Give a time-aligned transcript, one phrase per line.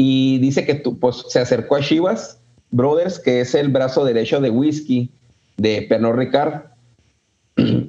[0.00, 4.48] y dice que pues, se acercó a Chivas Brothers, que es el brazo derecho de
[4.48, 5.10] whisky
[5.56, 6.62] de Pernod Ricard,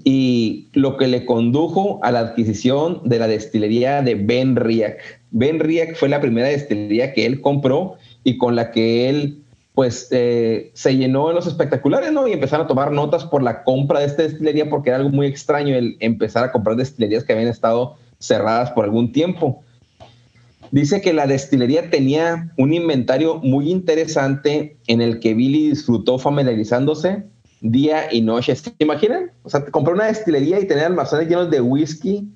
[0.03, 4.97] y lo que le condujo a la adquisición de la destilería de Ben Riach.
[5.29, 9.43] Ben Riach fue la primera destilería que él compró y con la que él
[9.75, 12.27] pues eh, se llenó en los espectaculares, ¿no?
[12.27, 15.27] Y empezaron a tomar notas por la compra de esta destilería porque era algo muy
[15.27, 19.63] extraño el empezar a comprar destilerías que habían estado cerradas por algún tiempo.
[20.71, 27.23] Dice que la destilería tenía un inventario muy interesante en el que Billy disfrutó familiarizándose
[27.61, 28.55] día y noche.
[28.55, 29.31] ¿Se imaginan?
[29.43, 32.31] O sea, comprar una destilería y tener almacenes llenos de whisky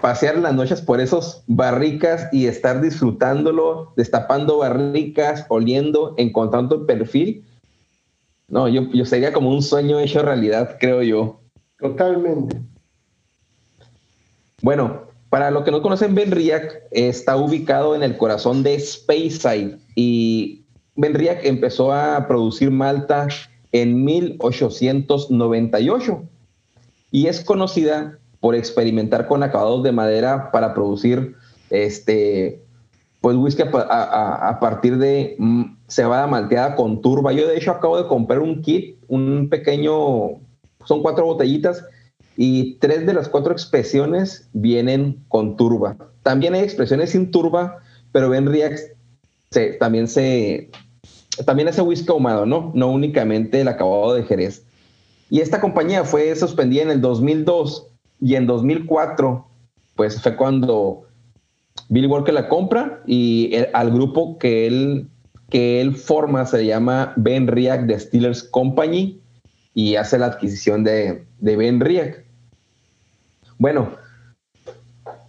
[0.00, 7.44] pasear las noches por esos barricas y estar disfrutándolo, destapando barricas, oliendo, encontrando el perfil.
[8.48, 11.40] No, yo, yo sería como un sueño hecho realidad, creo yo.
[11.78, 12.60] Totalmente.
[14.62, 20.64] Bueno, para los que no conocen, Benriac está ubicado en el corazón de Speyside y
[20.94, 23.28] Benriac empezó a producir malta
[23.72, 26.22] en 1898
[27.10, 31.34] y es conocida por experimentar con acabados de madera para producir
[31.70, 32.62] este
[33.20, 37.32] pues whisky a, partir de mm, cebada malteada con turba.
[37.32, 40.38] Yo de hecho acabo de comprar un kit, un pequeño,
[40.84, 41.82] son cuatro botellitas
[42.36, 45.96] y tres de las cuatro expresiones vienen con turba.
[46.22, 47.78] También hay expresiones sin turba,
[48.12, 48.92] pero Ben Riax
[49.78, 50.70] también se
[51.44, 52.72] también hace whisky ahumado, ¿no?
[52.74, 54.64] No únicamente el acabado de Jerez.
[55.28, 57.88] Y esta compañía fue suspendida en el 2002
[58.20, 59.46] y en 2004,
[59.96, 61.02] pues fue cuando
[61.88, 65.08] Billy Walker la compra y al grupo que él,
[65.50, 69.20] que él forma se llama Ben Riach Distillers Company
[69.74, 72.25] y hace la adquisición de, de Ben Riach.
[73.58, 73.90] Bueno,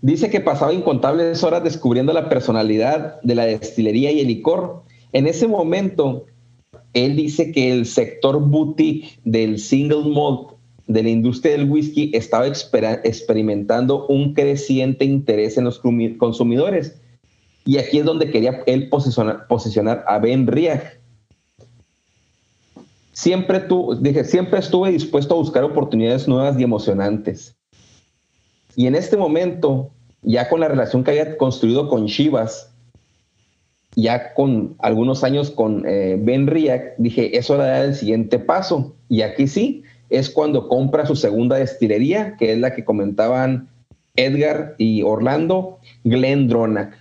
[0.02, 4.84] dice que pasaba incontables horas descubriendo la personalidad de la destilería y el licor.
[5.14, 6.26] En ese momento,
[6.94, 12.48] él dice que el sector boutique del single malt de la industria del whisky estaba
[12.48, 15.82] experimentando un creciente interés en los
[16.18, 16.96] consumidores.
[17.66, 21.00] Y aquí es donde quería él posicionar, a Ben Riach.
[23.12, 23.64] Siempre,
[24.00, 27.57] dije, siempre estuve dispuesto a buscar oportunidades nuevas y emocionantes.
[28.78, 29.90] Y en este momento,
[30.22, 32.72] ya con la relación que había construido con Chivas,
[33.96, 38.38] ya con algunos años con eh, Ben Riach, dije, es hora de dar el siguiente
[38.38, 38.96] paso.
[39.10, 43.68] Y aquí sí, es cuando compra su segunda destilería, que es la que comentaban
[44.16, 46.94] Edgar y Orlando, Glendronach.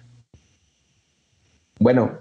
[1.78, 2.12] Bueno,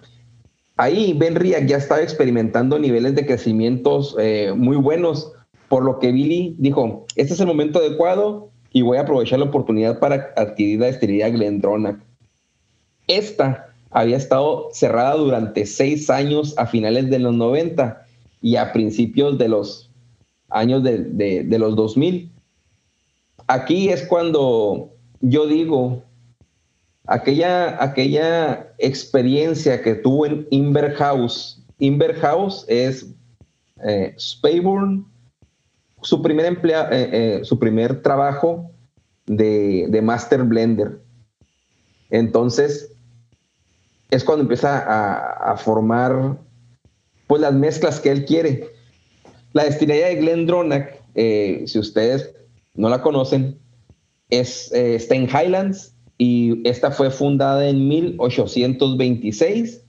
[0.76, 5.32] ahí Ben Riach ya estaba experimentando niveles de crecimientos eh, muy buenos,
[5.70, 9.46] por lo que Billy dijo, este es el momento adecuado y voy a aprovechar la
[9.46, 11.96] oportunidad para adquirir la destilería Glendronach.
[13.08, 18.06] Esta había estado cerrada durante seis años a finales de los 90
[18.42, 19.90] y a principios de los
[20.50, 22.30] años de, los 2000.
[23.48, 24.90] Aquí es cuando
[25.22, 26.04] yo digo,
[27.08, 33.08] aquella, aquella experiencia que tuvo en Inverhouse, Inverhouse es
[33.88, 35.06] eh, Spayburn,
[36.06, 38.72] su primer, emplea, eh, eh, su primer trabajo
[39.26, 41.00] de, de, Master Blender.
[42.10, 42.92] Entonces,
[44.12, 46.38] es cuando empieza a, a, formar
[47.28, 48.70] pues las mezclas que él quiere.
[49.54, 52.36] La destilería de Glendronach, eh, si ustedes
[52.76, 53.58] no la conocen,
[54.30, 59.82] es, eh, está en Highlands y esta fue fundada en 1826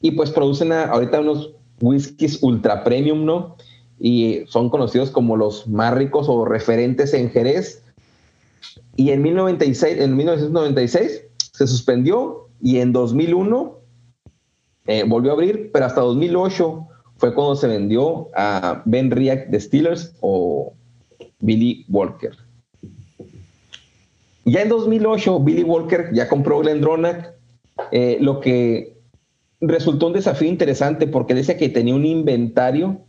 [0.00, 3.56] y pues producen ahorita unos whiskies ultra premium, ¿no?
[4.04, 7.84] Y son conocidos como los más ricos o referentes en Jerez.
[8.96, 13.78] Y en, 1996, en 1996 se suspendió y en 2001
[14.86, 19.60] eh, volvió a abrir, pero hasta 2008 fue cuando se vendió a Ben Riach de
[19.60, 20.72] Steelers o
[21.38, 22.32] Billy Walker.
[24.44, 27.26] Ya en 2008, Billy Walker ya compró Glendronach,
[27.92, 28.96] eh, lo que
[29.60, 33.00] resultó un desafío interesante porque decía que tenía un inventario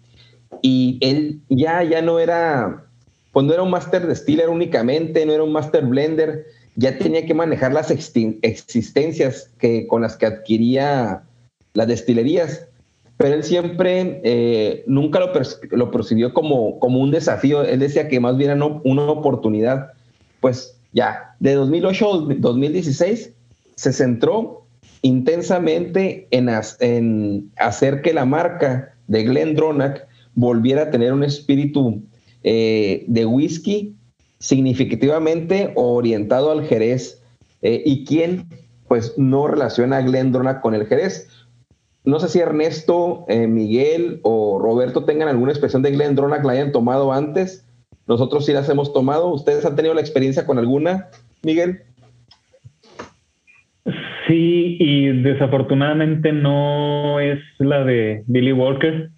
[0.61, 2.85] y él ya, ya no era,
[3.31, 6.45] pues no era un master distiller únicamente, no era un master blender,
[6.75, 11.23] ya tenía que manejar las existencias que, con las que adquiría
[11.73, 12.67] las destilerías
[13.17, 15.31] pero él siempre eh, nunca lo,
[15.71, 17.63] lo, percibió como, como un desafío.
[17.63, 19.91] Él decía que más bien era una oportunidad.
[20.41, 23.31] Pues ya, de 2008 a 2016
[23.75, 24.65] se centró
[25.03, 30.01] intensamente en, en hacer que la marca de Glendronach
[30.35, 32.03] volviera a tener un espíritu
[32.43, 33.95] eh, de whisky
[34.39, 37.21] significativamente orientado al Jerez.
[37.61, 38.47] Eh, ¿Y quién
[38.93, 41.27] pues no relaciona a Glendronach con el Jerez.
[42.05, 46.71] No sé si Ernesto, eh, Miguel o Roberto tengan alguna expresión de Glendronach, la hayan
[46.71, 47.67] tomado antes.
[48.07, 49.29] Nosotros sí las hemos tomado.
[49.29, 51.07] ¿Ustedes han tenido la experiencia con alguna,
[51.41, 51.79] Miguel?
[54.27, 59.09] Sí, y desafortunadamente no es la de Billy Walker.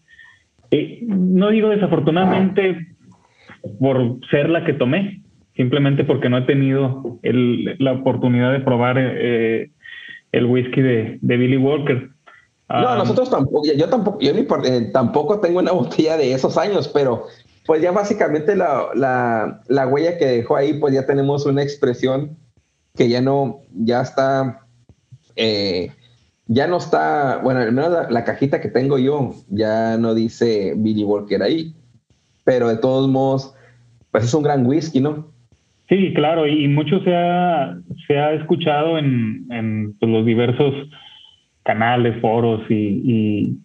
[0.75, 2.87] Eh, no digo desafortunadamente
[3.79, 5.21] por ser la que tomé,
[5.55, 9.71] simplemente porque no he tenido la oportunidad de probar eh,
[10.31, 12.09] el whisky de, Billy Walker.
[12.67, 16.87] No, ah, nosotros tampoco, yo tampoco, yo eh, tampoco tengo una botella de esos años,
[16.89, 17.25] pero
[17.65, 18.89] pues ya básicamente la,
[19.67, 22.37] la, huella que dejó ahí, pues ya tenemos una expresión
[22.95, 24.61] que ya no, ya está,
[25.35, 25.89] eh,
[26.47, 31.03] ya no está, bueno, al menos la, cajita que tengo yo ya no dice Billy
[31.03, 31.73] Walker ahí,
[32.43, 33.53] pero de todos modos,
[34.11, 35.27] pues es un gran whisky, ¿no?
[35.89, 37.77] Sí, claro, y mucho se ha,
[38.07, 40.73] se ha escuchado en, en pues, los diversos
[41.63, 43.57] canales, foros y,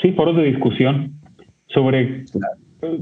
[0.00, 1.12] sí, foros de discusión
[1.68, 2.24] sobre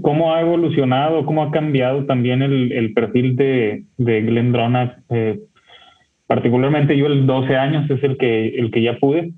[0.03, 4.55] cómo ha evolucionado, cómo ha cambiado también el, perfil de, de Glenn
[5.11, 5.41] eh,
[6.27, 9.33] particularmente yo el 12 años es el que, el que ya pude,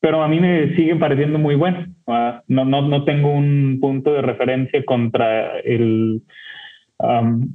[0.00, 1.86] pero a mí me sigue pareciendo muy bueno.
[2.06, 6.22] Ah, no, no, no tengo un punto de referencia contra el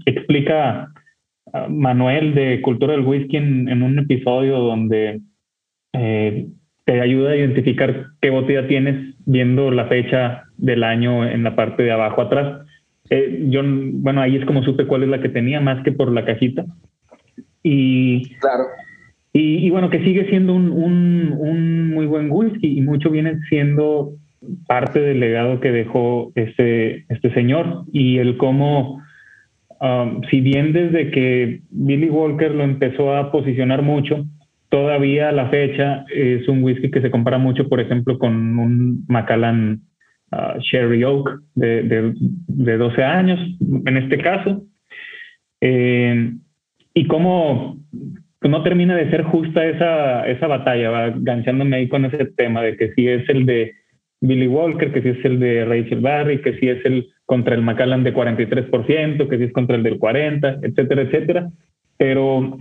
[0.06, 0.92] explica
[1.70, 5.22] Manuel de Cultura del Whisky en, un episodio donde
[5.94, 6.48] eh,
[6.86, 11.84] te ayuda a identificar qué botella tienes viendo la fecha del año en la parte
[11.84, 12.66] de abajo atrás.
[13.10, 16.12] Eh, yo, bueno, ahí es como supe cuál es la que tenía, más que por
[16.12, 16.66] la cajita.
[17.64, 18.64] Y, claro.
[19.34, 24.14] y, bueno, que sigue siendo un, un, un, muy buen whisky y mucho viene siendo
[24.68, 29.02] parte del legado que dejó este, este señor y el cómo
[29.82, 34.28] Um, si bien desde que Billy Walker lo empezó a posicionar mucho,
[34.70, 39.04] todavía a la fecha es un whisky que se compara mucho, por ejemplo, con un
[39.08, 39.82] Macallan
[40.32, 42.14] uh, Sherry Oak de,
[42.48, 44.64] 12 años, en este caso.
[45.62, 46.32] Eh,
[46.94, 47.78] y cómo
[48.42, 52.76] no termina de ser justa esa, esa batalla, va ganchándome ahí con ese tema de
[52.76, 53.74] que si es el de
[54.20, 57.62] Billy Walker, que si es el de Rachel Barry, que si es el contra el
[57.62, 61.50] Macallan de 43%, que si es contra el del 40%, etcétera, etcétera.
[61.98, 62.58] Pero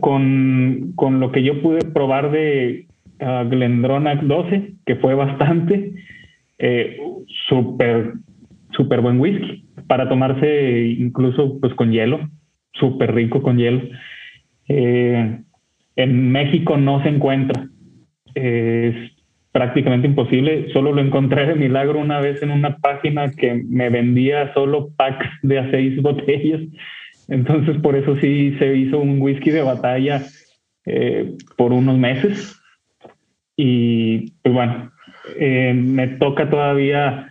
[0.00, 2.86] con, con lo que yo pude probar de
[3.20, 5.92] uh, Glendronach 12, que fue bastante,
[6.58, 6.98] eh,
[7.48, 8.12] súper,
[8.72, 12.20] súper buen whisky para tomarse incluso pues con hielo,
[12.72, 13.82] súper rico con hielo.
[14.68, 15.40] Eh,
[15.96, 17.68] en México no se encuentra.
[18.34, 18.94] es
[19.52, 20.72] prácticamente imposible.
[20.72, 25.28] Solo lo encontré de milagro una vez en una página que me vendía solo packs
[25.42, 26.60] de a seis botellas.
[27.28, 30.22] Entonces, por eso sí se hizo un whisky de batalla
[30.86, 32.56] eh, por unos meses.
[33.56, 34.92] Y pues bueno,
[35.38, 37.26] eh, me toca todavía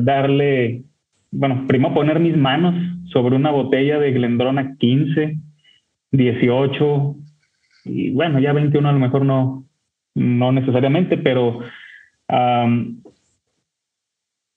[0.00, 0.82] darle,
[1.30, 2.74] bueno, primero poner mis manos
[3.12, 5.36] sobre una botella de Glendrona 15,
[6.12, 7.16] 18
[7.84, 9.64] y bueno, ya 21 a lo mejor no,
[10.14, 11.60] no necesariamente, pero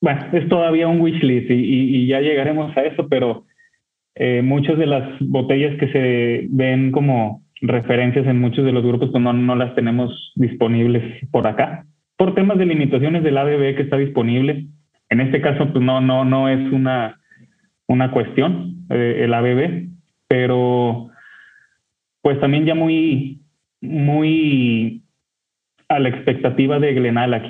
[0.01, 3.45] bueno, es todavía un wish list y, ya llegaremos a eso, pero
[4.15, 9.09] eh, muchas de las botellas que se ven como referencias en muchos de los grupos
[9.11, 11.85] pues no, no las tenemos disponibles por acá,
[12.17, 14.67] por temas de limitaciones del ADB que está disponible.
[15.09, 17.19] En este caso, pues no, no, no es una,
[17.87, 19.89] una cuestión eh, el ABB,
[20.27, 21.09] pero
[22.21, 23.41] pues también ya muy,
[23.81, 25.03] muy
[25.87, 27.45] a la expectativa de Glenalach.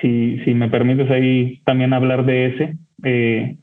[0.00, 3.56] Si, si me permites ahí también hablar de ese, eh,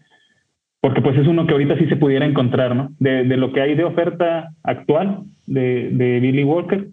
[0.81, 2.89] porque pues es uno que ahorita sí se pudiera encontrar, ¿no?
[2.99, 6.89] De, lo que hay de oferta actual de, Billy Walker,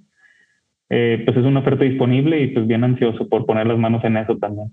[0.89, 4.17] eh, pues es una oferta disponible y pues bien ansioso por poner las manos en
[4.17, 4.73] eso también.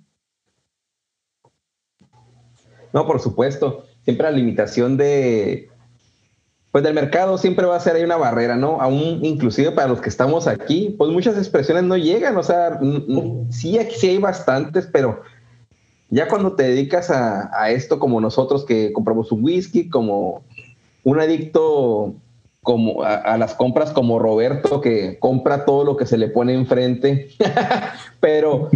[2.94, 3.89] No, por supuesto.
[4.04, 5.70] Siempre la limitación de,
[6.72, 8.82] pues del mercado siempre va a ser ahí una barrera, ¿no?
[8.82, 12.80] Aún inclusive para los que estamos aquí, pues muchas expresiones no llegan, o sea,
[13.50, 15.22] sí sí hay bastantes, pero
[16.10, 20.44] ya cuando te dedicas a, esto como nosotros que compramos un whisky, como
[21.04, 22.16] un adicto
[22.62, 27.30] como a, las compras como Roberto que compra todo lo que se le pone enfrente,
[28.20, 28.70] pero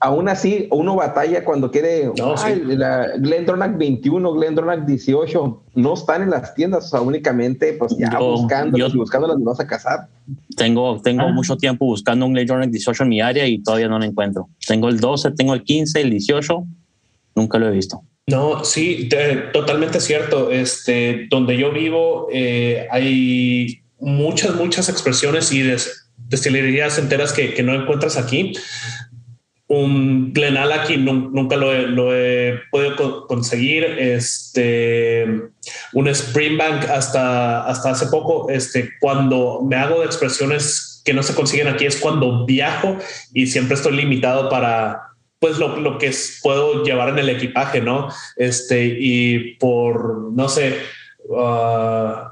[0.00, 2.34] aún así uno batalla cuando quiere no,
[2.66, 8.18] la Glendronach 21, Glendronach 18, no están en las tiendas, o sea, únicamente pues ya
[8.18, 10.08] buscando, buscando las vas a cazar.
[10.56, 11.32] Tengo, tengo ah.
[11.32, 14.48] mucho tiempo buscando un Glendronach 18 en mi área y todavía no lo encuentro.
[14.66, 16.64] Tengo el 12, tengo el 15, el 18,
[17.34, 18.02] nunca lo he visto.
[18.26, 19.08] No, sí,
[19.52, 20.50] totalmente cierto.
[20.50, 25.68] Este, donde yo vivo eh, hay muchas, muchas expresiones y
[26.28, 28.52] destilerías enteras que, que no encuentras aquí
[29.70, 33.84] un Glenallachie nunca lo he, lo he, podido conseguir.
[33.84, 35.24] Este,
[35.92, 38.50] un Springbank hasta, hasta hace poco.
[38.50, 42.98] Este, cuando me hago de expresiones que no se consiguen aquí es cuando viajo
[43.32, 45.02] y siempre estoy limitado para
[45.38, 46.12] pues lo, lo que
[46.42, 48.08] puedo llevar en el equipaje, ¿no?
[48.36, 50.78] Este, y por, no sé,
[51.28, 51.38] uh,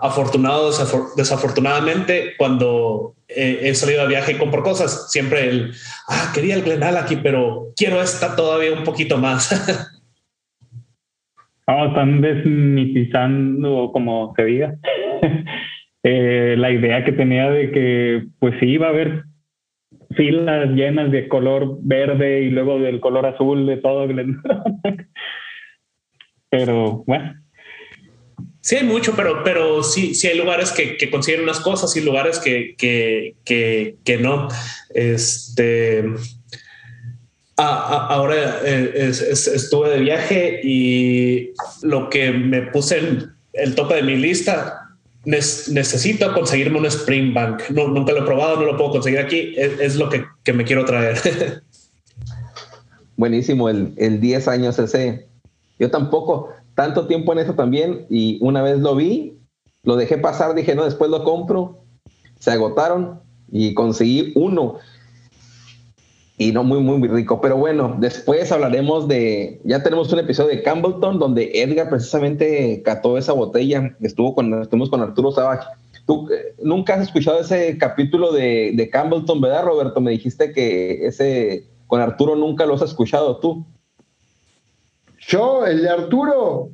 [0.00, 0.72] afortunado,
[1.16, 5.72] desafortunadamente, cuando he salido de viaje y compro cosas, siempre el,
[6.08, 9.52] ah, quería el aquí pero quiero esta todavía un poquito más.
[11.66, 14.74] oh, están desmitizando, como se diga,
[16.02, 19.24] eh, la idea que tenía de que, pues sí, iba a haber
[20.16, 24.08] filas llenas de color verde y luego del color azul de todo
[26.50, 27.34] pero bueno,
[28.68, 32.02] Sí, hay mucho, pero, pero sí, sí hay lugares que, que consiguen unas cosas y
[32.02, 34.48] lugares que, que, que, no.
[34.90, 36.04] Este.
[37.56, 44.16] ahora eh, estuve de viaje y lo que me puse en el tope de mi
[44.16, 44.90] lista
[45.24, 47.70] necesito conseguirme un Spring Bank.
[47.70, 49.54] No, nunca lo he probado, no lo puedo conseguir aquí.
[49.56, 51.62] Es, lo que, que, me quiero traer.
[53.16, 55.26] Buenísimo, el, el 10 años ese.
[55.78, 59.36] Yo tampoco tanto tiempo en eso también y una vez lo vi,
[59.82, 61.82] lo dejé pasar, dije, no, después lo compro,
[62.38, 63.20] se agotaron
[63.50, 64.76] y conseguí uno.
[66.36, 67.40] Y no muy, muy, muy rico.
[67.40, 73.18] Pero bueno, después hablaremos de, ya tenemos un episodio de Campbellton donde Edgar precisamente cató
[73.18, 75.66] esa botella, estuvo con, estuvimos con Arturo Savage.
[76.06, 80.00] Tú eh, nunca has escuchado ese capítulo de, de Campbellton, ¿verdad, Roberto?
[80.00, 83.66] Me dijiste que ese con Arturo nunca lo has escuchado tú.
[85.28, 86.70] Yo, el de Arturo,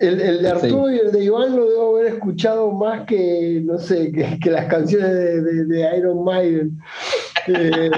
[0.00, 4.10] el, de Arturo y el de Iván lo debo haber escuchado más que, no sé,
[4.10, 6.76] que, las canciones de, Iron Maiden.
[7.46, 7.88] Eh,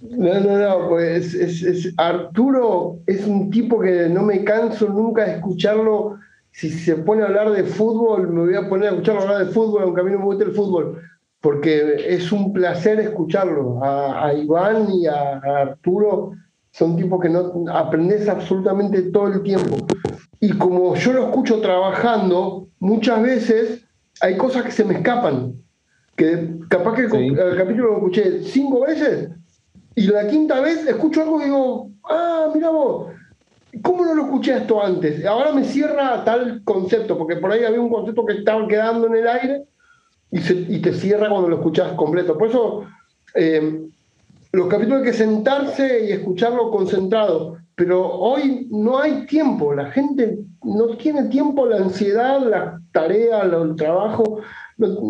[0.00, 5.34] no, no, no, pues es, Arturo es un tipo que no me canso nunca de
[5.34, 6.16] escucharlo.
[6.50, 9.52] Si se pone a hablar de fútbol, me voy a poner a escucharlo hablar de
[9.52, 11.02] fútbol, aunque a mí no me guste el fútbol,
[11.42, 13.84] porque es un placer escucharlo.
[13.84, 16.32] A, Iván y a Arturo
[16.72, 19.86] son tipos que no aprendes absolutamente todo el tiempo.
[20.40, 23.84] Y como yo lo escucho trabajando, muchas veces
[24.20, 25.54] hay cosas que se me escapan.
[26.16, 29.30] Que capaz que el, capítulo lo escuché cinco veces
[29.94, 33.12] y la quinta vez escucho algo y digo, ah, mira vos,
[33.82, 35.24] ¿cómo no lo escuché esto antes?
[35.24, 39.16] Ahora me cierra tal concepto, porque por ahí había un concepto que estaba quedando en
[39.16, 39.64] el aire
[40.30, 42.38] y, te cierra cuando lo escuchas completo.
[42.38, 42.84] Por eso
[43.34, 43.88] eh,
[44.52, 50.38] los capítulos hay que sentarse y escucharlo concentrado, pero hoy no hay tiempo, la gente
[50.62, 54.40] no tiene tiempo, la ansiedad, la tarea, el trabajo,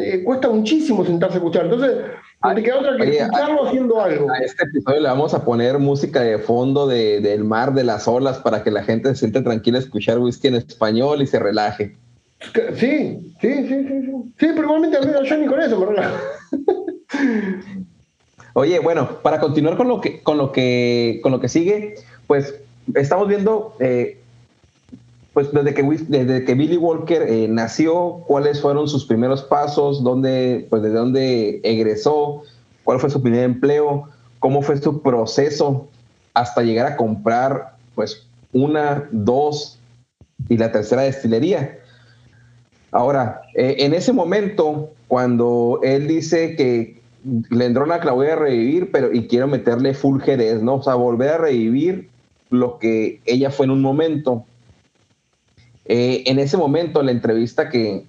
[0.03, 1.65] eh, cuesta muchísimo sentarse a escuchar.
[1.65, 1.97] Entonces,
[2.43, 4.31] no te queda otra que escucharlo haciendo algo.
[4.31, 8.39] A este episodio le vamos a poner música de fondo del mar, de las olas,
[8.39, 11.97] para que la gente se siente tranquila a escuchar whisky en español y se relaje.
[12.75, 14.03] Sí, sí, sí, sí.
[14.03, 16.17] Sí, sí pero igualmente a mí yo ni con eso me relajo.
[18.55, 21.95] Oye, bueno, para continuar con lo que, con lo que, con lo que sigue,
[22.27, 22.55] pues
[22.95, 24.21] estamos viendo, eh,
[25.33, 30.67] pues desde que, desde que Billy Walker eh, nació, cuáles fueron sus primeros pasos, dónde,
[30.69, 32.43] pues desde dónde egresó,
[32.83, 34.09] cuál fue su primer empleo,
[34.41, 35.89] cómo fue su proceso
[36.35, 39.79] hasta llegar a comprar, pues, una, dos
[40.49, 41.79] y la tercera destilería.
[42.91, 47.00] Ahora, eh, en ese momento, cuando él dice que
[47.51, 50.77] Lendrona que la voy a revivir, pero y quiero meterle full Jerez, ¿no?
[50.77, 52.09] O sea, volver a revivir
[52.51, 54.45] lo que ella fue en un momento.
[55.85, 58.05] Eh, en ese momento, la entrevista que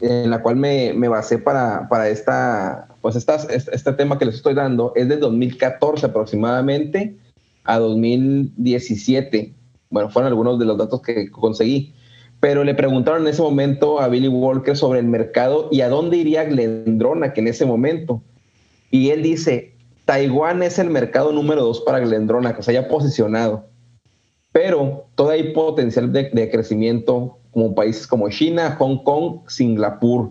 [0.00, 4.36] en la cual me, me basé para, para esta, pues esta, este, tema que les
[4.36, 7.16] estoy dando es de 2014 aproximadamente
[7.64, 9.54] a 2017.
[9.90, 11.94] Bueno, fueron algunos de los datos que conseguí.
[12.40, 16.18] Pero le preguntaron en ese momento a Billy Walker sobre el mercado y a dónde
[16.18, 18.20] iría Glendrona, que en ese momento
[18.90, 19.74] y él dice,
[20.04, 23.66] Taiwán es el mercado número dos para Glendrona, que se haya posicionado,
[24.52, 30.30] pero todavía hay potencial de, crecimiento como países como China, Hong Kong, Singapur.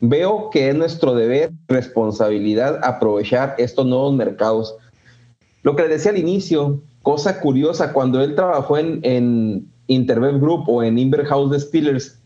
[0.00, 4.74] Veo que es nuestro deber, responsabilidad, aprovechar estos nuevos mercados.
[5.62, 9.68] Lo que le decía al inicio, cosa curiosa, cuando él trabajó en, en
[10.06, 12.18] Group o en Inverhouse Distillers,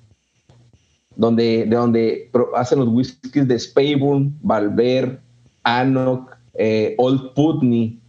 [1.16, 5.20] donde, de donde hacen los whiskies de Speyburn, Valver,
[5.66, 8.00] Anok, eh, Old Putney.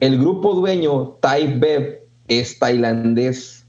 [0.00, 3.64] El grupo dueño, Thai Bev, es tailandés.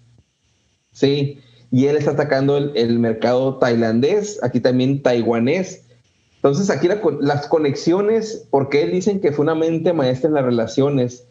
[0.91, 1.39] ¿sí?
[1.75, 5.83] y él está atacando el, mercado tailandés, aquí también taiwanés.
[6.37, 6.87] Entonces aquí
[7.19, 11.27] las conexiones, porque él dicen que fue una mente maestra en las relaciones.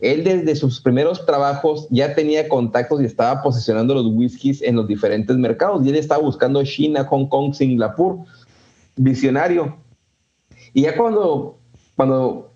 [0.00, 4.88] Él desde sus primeros trabajos ya tenía contactos y estaba posicionando los whiskies en los
[4.88, 5.86] diferentes mercados.
[5.86, 8.18] Y él estaba buscando China, Hong Kong, Singapur.
[8.96, 9.76] Visionario.
[10.74, 11.58] Y ya cuando,
[11.96, 12.52] cuando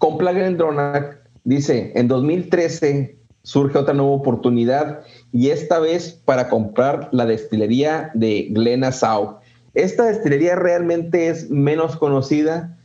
[0.00, 5.02] Glendronach, dice, en 2013 surge otra nueva oportunidad
[5.32, 9.38] y esta vez para comprar la destilería de Glenasau.
[9.74, 12.76] Esta destilería realmente es menos conocida.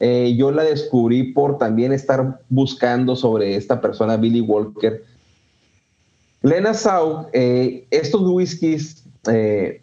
[0.00, 5.02] Eh, yo la descubrí por también estar buscando sobre esta persona, Billy Walker.
[6.42, 9.82] Glenasau, eh, estos whiskies, eh,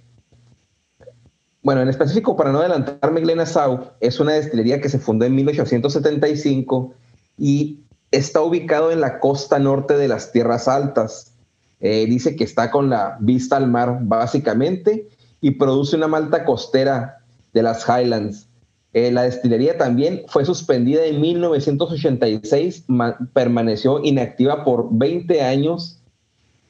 [1.65, 6.93] bueno, en específico, para no adelantarme, Glenasau es una destilería que se fundó en 1875
[7.39, 7.79] y
[8.11, 11.33] está ubicado en la costa norte de las Tierras Altas.
[11.79, 15.09] Eh, dice que está con la vista al mar básicamente
[15.41, 17.17] y produce una malta costera
[17.51, 18.47] de las Highlands.
[18.93, 22.85] Eh, la destilería también fue suspendida en 1986,
[23.33, 25.99] permaneció inactiva por 20 años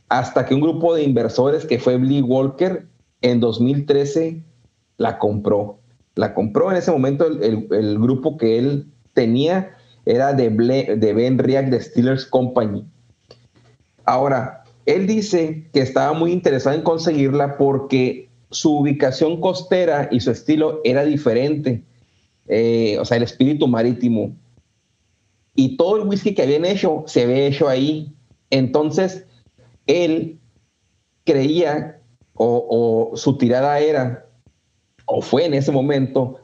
[0.07, 2.87] hasta que un grupo de inversores que fue Lee Walker
[3.21, 4.44] en 2013
[4.97, 5.79] la compró.
[6.15, 9.75] La compró en ese momento el grupo que él tenía
[10.05, 12.85] era de, de Ben Riach de Steelers Company.
[14.05, 20.29] Ahora, él dice que estaba muy interesado en conseguirla porque su ubicación costera y su
[20.31, 21.83] estilo era diferente,
[22.47, 24.35] eh, o sea, el espíritu marítimo.
[25.55, 28.13] Y todo el whisky que habían hecho se había hecho ahí.
[28.51, 29.25] Entonces,
[29.87, 30.39] él
[31.23, 31.99] creía,
[32.35, 34.25] o su tirada era,
[35.05, 36.39] o fue en ese momento,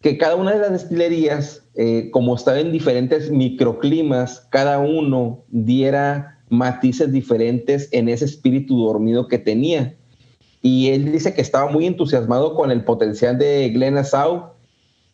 [0.00, 6.38] que cada una de las destilerías eh, como estaba en diferentes microclimas, cada uno diera
[6.48, 9.96] matices diferentes en ese espíritu dormido que tenía.
[10.62, 14.52] Y él dice que estaba muy entusiasmado con el potencial de Glenasau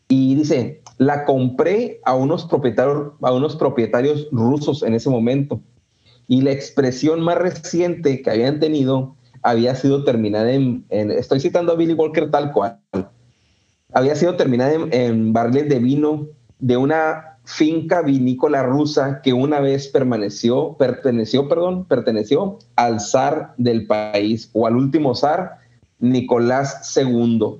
[0.09, 5.61] y dice, la compré a unos propietarios rusos en ese momento.
[6.29, 11.77] Y la expresión más reciente que habían tenido había sido terminada en, estoy citando a
[11.77, 12.79] Billy Walker tal cual,
[13.93, 19.89] había sido terminada en, en de vino de una finca vinícola rusa que una vez
[19.89, 25.59] permaneció, perteneció, perdón, perteneció al zar del país o al último zar,
[25.99, 27.57] Nicolás II.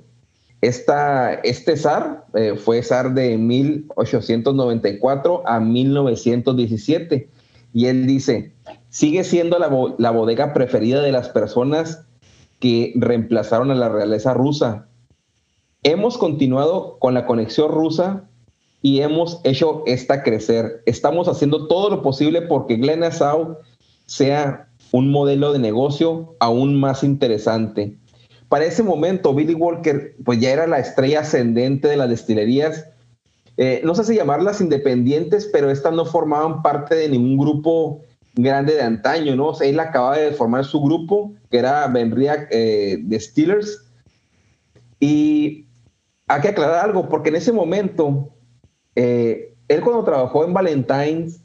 [0.61, 7.27] Esta, este zar eh, fue zar de 1894 a 1917
[7.73, 8.53] y él dice,
[8.89, 12.05] sigue siendo la, la bodega preferida de las personas
[12.59, 14.87] que reemplazaron a la realeza rusa.
[15.83, 18.29] Hemos continuado con la conexión rusa
[18.81, 20.83] y hemos hecho esta crecer.
[20.85, 23.57] Estamos haciendo todo lo posible porque Glenasau
[24.05, 27.97] sea un modelo de negocio aún más interesante.
[28.49, 32.85] Para ese momento, Billy Walker pues ya era la estrella ascendente de las destilerías.
[33.57, 38.01] Eh, no sé si llamarlas independientes, pero estas no formaban parte de ningún grupo
[38.35, 39.47] grande de antaño, ¿no?
[39.47, 43.85] O sea, él acababa de formar su grupo, que era Benriac eh, de Steelers.
[44.99, 45.65] Y
[46.27, 48.29] hay que aclarar algo, porque en ese momento
[48.95, 51.41] eh, él cuando trabajó en Valentine's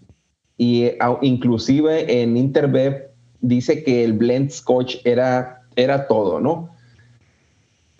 [0.56, 6.70] y eh, inclusive en Interbev dice que el blend scotch era, era todo, ¿no?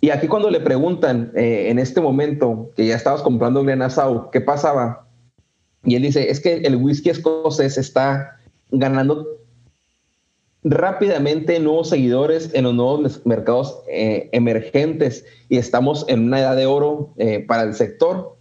[0.07, 4.41] Y aquí cuando le preguntan eh, en este momento que ya estabas comprando Glenasau, ¿qué
[4.41, 5.09] pasaba?
[5.83, 8.39] Y él dice, es que el whisky escocés está
[8.71, 9.27] ganando
[10.63, 17.13] rápidamente nuevos seguidores en los nuevos mercados emergentes y estamos en una edad de oro
[17.49, 18.37] para el sector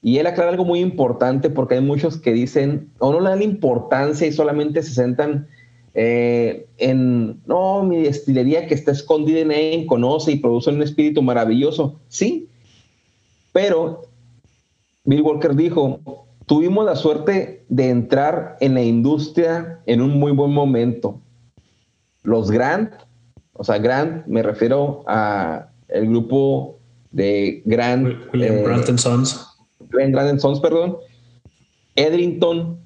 [0.00, 3.42] y él aclara algo muy importante porque hay muchos que dicen o no le dan
[3.42, 5.48] importancia y solamente se sentan
[5.94, 11.22] eh, en, no, mi destilería que está escondida en él, conoce y produce un espíritu
[11.22, 11.98] maravilloso.
[12.08, 12.48] Sí,
[13.52, 14.02] pero
[15.04, 16.00] Bill Walker dijo,
[16.46, 21.20] tuvimos la suerte de entrar en la industria en un muy buen momento.
[22.22, 22.92] Los Grant,
[23.54, 26.78] o sea, Grant, me refiero a el grupo
[27.10, 28.14] de Grant.
[28.32, 29.48] William eh, Grant Sons
[29.90, 30.98] Glenn Sons, perdón,
[31.96, 32.78] Edrington,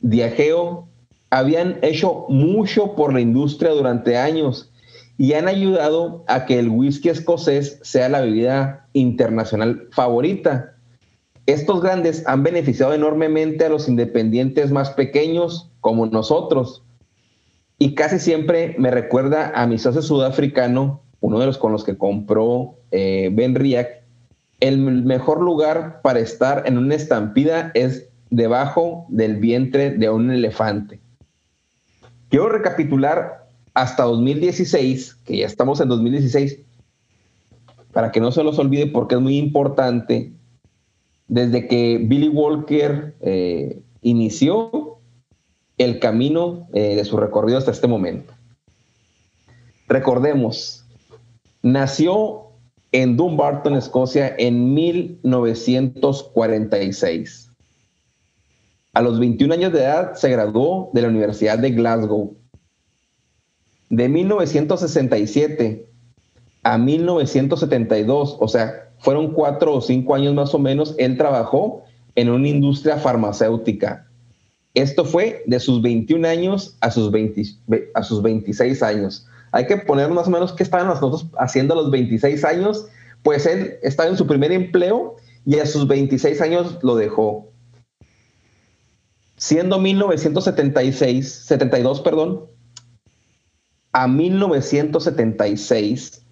[0.00, 0.88] Diageo,
[1.32, 4.70] habían hecho mucho por la industria durante años
[5.16, 10.74] y han ayudado a que el whisky escocés sea la bebida internacional favorita.
[11.46, 16.82] Estos grandes han beneficiado enormemente a los independientes más pequeños como nosotros.
[17.78, 21.96] Y casi siempre me recuerda a mi socio sudafricano, uno de los con los que
[21.96, 24.02] compró eh, Ben Riak,
[24.60, 31.00] el mejor lugar para estar en una estampida es debajo del vientre de un elefante.
[32.32, 36.60] Quiero recapitular hasta 2016, que ya estamos en 2016,
[37.92, 40.32] para que no se los olvide porque es muy importante,
[41.28, 44.96] desde que Billy Walker eh, inició
[45.76, 48.32] el camino eh, de su recorrido hasta este momento.
[49.86, 50.86] Recordemos,
[51.60, 52.44] nació
[52.92, 57.41] en Dumbarton, Escocia, en 1946.
[58.94, 62.36] A los 21 años de edad se graduó de la Universidad de Glasgow.
[63.88, 65.86] De 1967
[66.62, 71.82] a 1972, o sea, fueron cuatro o cinco años más o menos, él trabajó
[72.14, 74.06] en una industria farmacéutica.
[74.74, 77.12] Esto fue de sus 21 años a sus,
[77.94, 79.26] a sus 26 años.
[79.52, 82.86] Hay que poner más o menos qué estaban nosotros haciendo a los 26 años.
[83.22, 87.51] Pues él estaba en su primer empleo y a sus 26 años lo dejó.
[89.42, 92.46] Siendo 1976, 72, perdón,
[93.90, 96.24] a 1976,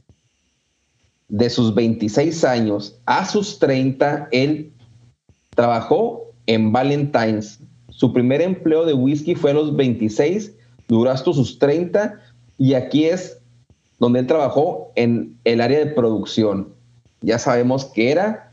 [1.29, 4.73] de sus 26 años a sus 30, él
[5.57, 7.59] trabajó en Valentine's.
[7.88, 10.53] Su primer empleo de whisky fue a los 26,
[10.87, 12.16] duró hasta sus 30
[12.59, 13.42] y aquí es
[13.99, 16.73] donde él trabajó en el área de producción.
[17.23, 18.53] Ya sabemos que era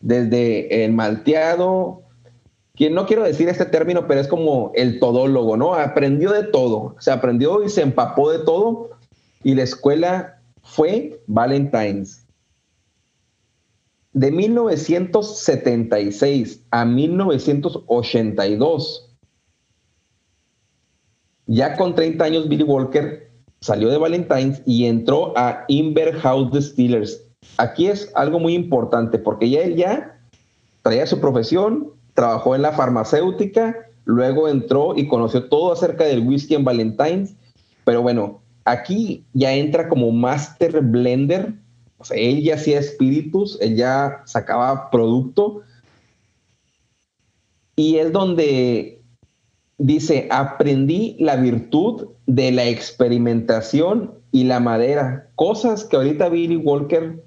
[0.00, 2.00] desde el malteado,
[2.80, 5.74] que no quiero decir este término, pero es como el todólogo, ¿no?
[5.74, 8.92] Aprendió de todo, se aprendió y se empapó de todo
[9.44, 12.24] y la escuela fue Valentine's.
[14.14, 19.14] De 1976 a 1982,
[21.48, 27.22] ya con 30 años, Billy Walker salió de Valentine's y entró a Inverhouse Distillers.
[27.58, 30.18] Aquí es algo muy importante porque ya él ya
[30.82, 36.54] traía su profesión, trabajó en la farmacéutica, luego entró y conoció todo acerca del whisky
[36.54, 37.34] en Valentine's,
[37.84, 41.54] pero bueno, Aquí ya entra como master blender,
[41.98, 45.62] o sea, él ya hacía espíritus, él ya sacaba producto.
[47.74, 49.02] Y es donde
[49.78, 57.24] dice, aprendí la virtud de la experimentación y la madera, cosas que ahorita Billy Walker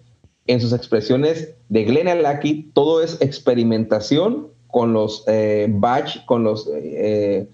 [0.47, 6.67] en sus expresiones de Glenn Lucky, todo es experimentación con los eh, batch, con los
[6.73, 7.47] eh,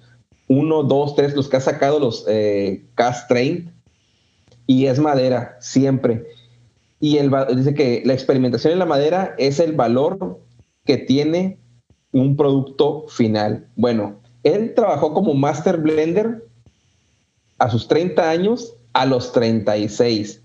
[0.47, 3.73] 1, 2, 3, los que ha sacado los eh, Cast Train,
[4.65, 6.25] y es madera, siempre.
[7.01, 10.39] Y el, dice que la experimentación en la madera es el valor
[10.85, 11.59] que tiene
[12.13, 13.67] un producto final.
[13.75, 16.47] Bueno, él trabajó como Master Blender
[17.57, 20.41] a sus 30 años, a los 36.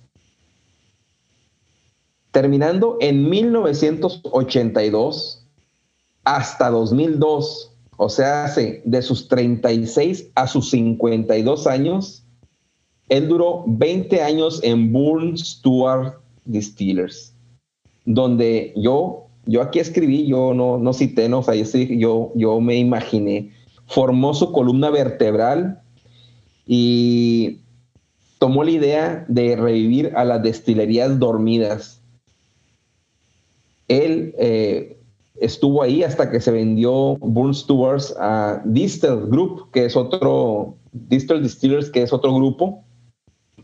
[2.33, 5.44] Terminando en 1982
[6.25, 12.25] hasta 2002 o sea, hace de sus 36 a sus 52 años,
[13.09, 17.35] él duró 20 años en Bourne Stewart Distillers,
[18.05, 22.77] donde yo, yo aquí escribí, yo no, no cité, no, o sea, yo, yo me
[22.77, 23.53] imaginé,
[23.87, 25.81] formó su columna vertebral
[26.67, 27.61] y
[28.39, 32.01] tomó la idea de revivir a las destilerías dormidas.
[33.87, 34.94] Él eh,
[35.45, 41.43] estuvo ahí hasta que se vendió Burn Stewards a Distel Group, que es otro, Distel
[41.43, 42.85] Distillers, que es otro grupo,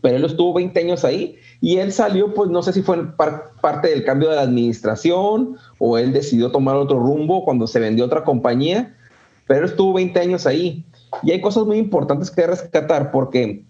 [0.01, 3.89] pero él estuvo 20 años ahí y él salió, pues no sé si fue parte
[3.89, 8.23] del cambio de la administración o él decidió tomar otro rumbo cuando se vendió otra
[8.23, 8.95] compañía,
[9.47, 10.85] pero estuvo 20 años ahí.
[11.23, 13.65] Y hay cosas muy importantes que rescatar porque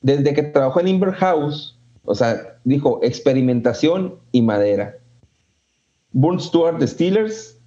[0.00, 4.98] desde que trabajó en Inver House, o sea, dijo experimentación y madera
[6.14, 7.58] Burn Stewart Distillers,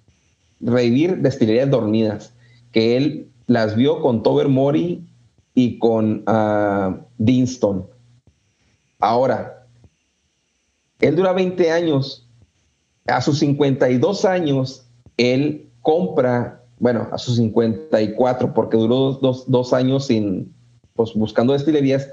[0.62, 2.34] revivir destilerías dormidas,
[2.72, 5.06] que él las vio con Tober Mori
[5.54, 7.86] y con uh, Deanston.
[9.00, 9.68] Ahora,
[11.00, 12.28] él dura 20 años.
[13.06, 14.86] A sus 52 años,
[15.18, 20.54] él compra, bueno, a sus 54, porque duró dos, años sin,
[20.94, 22.10] pues, buscando destilerías.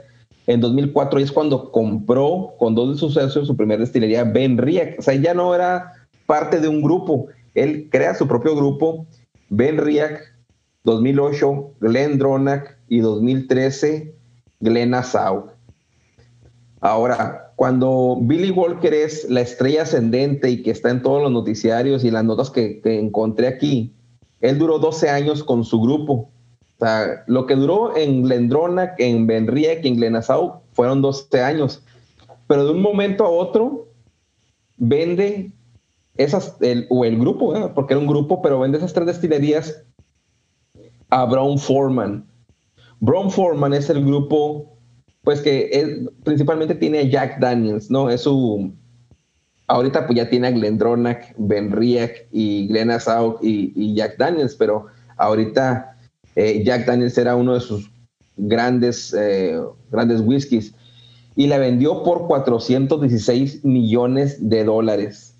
[0.46, 4.98] En 2004 es cuando compró con dos de sus socios su primera destilería, Ben Riek.
[4.98, 5.93] O sea, ya no era
[6.26, 7.26] parte de un grupo.
[7.54, 9.06] Él crea su propio grupo,
[9.48, 10.34] Ben Riak,
[10.84, 14.14] 2008, Glenn Dronak y 2013,
[14.60, 15.50] Glenn Asau.
[16.80, 22.04] Ahora, cuando Billy Walker es la estrella ascendente y que está en todos los noticiarios
[22.04, 23.94] y las notas que, encontré aquí,
[24.40, 26.30] él duró 12 años con su grupo.
[26.76, 31.40] O sea, lo que duró en Glendronac, en Ben Riak y en Glenasau fueron 12
[31.40, 31.82] años.
[32.46, 33.88] Pero de un momento a otro,
[34.76, 35.52] vende
[36.16, 37.70] esas, el, o el grupo, ¿eh?
[37.74, 39.82] porque era un grupo, pero vende esas tres destilerías
[41.10, 42.26] a Brown Foreman.
[43.00, 44.74] Brown Foreman es el grupo
[45.22, 48.10] pues que principalmente tiene Jack Daniels, ¿no?
[48.10, 48.72] Es su,
[49.68, 52.90] ahorita pues ya tiene a Glendronach, Ben Riach y Glenn
[53.40, 55.96] y, Jack Daniels, pero ahorita
[56.36, 57.90] eh, Jack Daniels era uno de sus
[58.36, 59.58] grandes, eh,
[59.90, 60.74] grandes whiskies
[61.36, 65.33] y la vendió por 416 millones de dólares.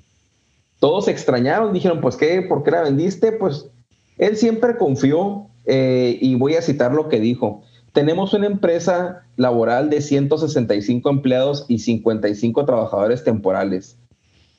[0.85, 3.33] Todos se extrañaron, dijeron, pues qué, ¿por qué la vendiste?
[3.33, 3.70] Pues
[4.18, 7.62] él siempre confió eh, y voy a citar lo que dijo.
[7.94, 13.99] Tenemos una empresa laboral de 165 empleados y 55 trabajadores temporales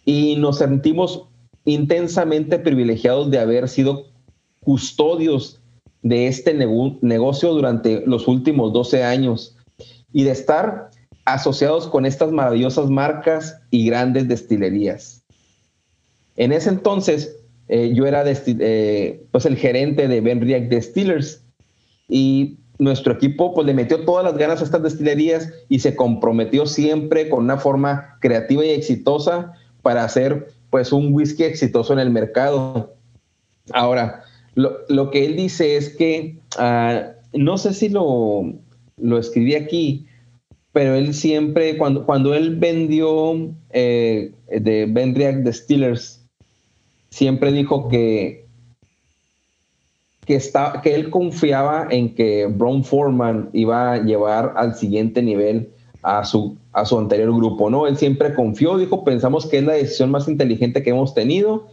[0.03, 1.27] y nos sentimos
[1.63, 4.07] intensamente privilegiados de haber sido
[4.61, 5.61] custodios
[6.01, 9.55] de este negocio durante los últimos 12 años
[10.11, 10.89] y de estar
[11.23, 15.14] asociados con estas maravillosas marcas y grandes destilerías.
[16.35, 21.43] En ese entonces, eh, yo era eh, pues el gerente de Benriach Distillers
[22.07, 26.65] y nuestro equipo pues le metió todas las ganas a estas destilerías y se comprometió
[26.65, 32.09] siempre con una forma creativa y exitosa para hacer pues un whisky exitoso en el
[32.09, 32.93] mercado.
[33.71, 34.23] Ahora,
[34.55, 38.53] lo, que él dice es que, ah, no sé si lo,
[38.97, 40.05] lo escribí aquí,
[40.71, 46.14] pero él siempre, cuando, cuando él vendió eh, de Vendriac Distillers,
[47.15, 48.45] siempre dijo que
[50.25, 55.69] que, está, que él confiaba en que Brown Foreman iba a llevar al siguiente nivel
[56.01, 57.87] a su, a su anterior grupo, ¿no?
[57.87, 61.67] Él siempre confió, dijo, pensamos que es la decisión más inteligente que hemos tenido,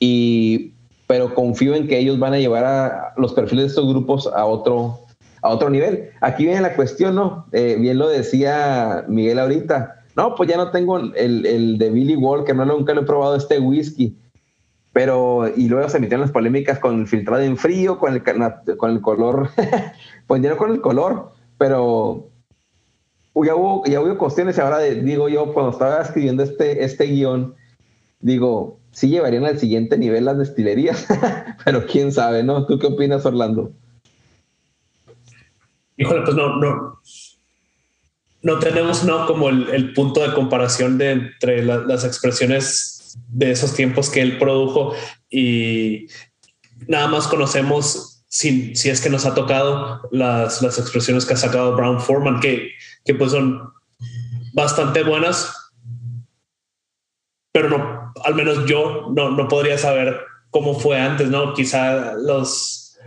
[0.00, 0.72] y,
[1.06, 4.46] pero confío en que ellos van a llevar a los perfiles de estos grupos a
[4.46, 4.98] otro,
[5.42, 6.10] a otro nivel.
[6.22, 7.46] Aquí viene la cuestión, ¿no?
[7.52, 12.16] Eh, bien lo decía Miguel ahorita, no, pues ya no tengo el, el de Billy
[12.16, 14.16] Walker, no nunca lo he probado este whisky
[14.96, 18.22] pero, y luego se metieron las polémicas con el filtrado en frío, con el,
[18.78, 19.50] con el color,
[20.26, 22.30] pues ya no con el color, pero
[23.34, 27.54] ya hubo, ya hubo cuestiones y ahora digo yo, cuando estaba escribiendo este, este guion,
[28.20, 31.06] digo, sí llevarían al siguiente nivel las destilerías,
[31.66, 32.64] pero quién sabe, ¿no?
[32.64, 33.72] ¿Tú qué opinas, Orlando?
[35.98, 37.02] Híjole, pues no, no,
[38.40, 42.95] no tenemos no como el, punto de comparación de entre las expresiones
[43.28, 44.94] de esos tiempos que él produjo
[45.30, 46.06] y
[46.86, 51.38] nada más conocemos si, si es que nos ha tocado las, las expresiones que ha
[51.38, 52.70] sacado Brown Foreman, que,
[53.04, 53.72] que pues son
[54.52, 55.54] bastante buenas,
[57.52, 61.54] pero no, al menos yo no, no podría saber cómo fue antes, ¿no?
[61.54, 62.98] Quizá los,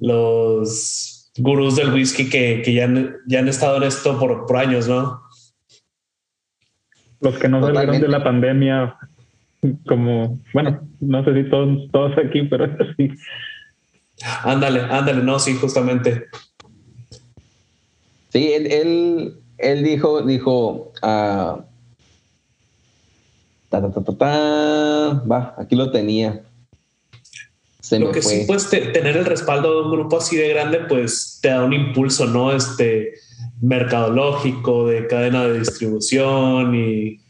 [0.00, 4.56] los gurús del whisky que, que ya, han, ya han estado en esto por, por
[4.56, 5.22] años, ¿no?
[7.20, 8.96] Los que no salieron de la pandemia
[9.86, 12.66] como, bueno, no sé si todos, todos aquí, pero
[12.96, 13.10] sí.
[14.42, 16.26] Ándale, ándale, no, sí, justamente.
[18.30, 21.62] Sí, él, él, dijo, dijo, uh,
[25.30, 26.42] va, aquí lo tenía.
[27.92, 31.48] lo que sí, pues tener el respaldo de un grupo así de grande, pues te
[31.48, 32.52] da un impulso, ¿no?
[32.52, 33.14] Este
[33.60, 37.20] mercadológico, de cadena de distribución y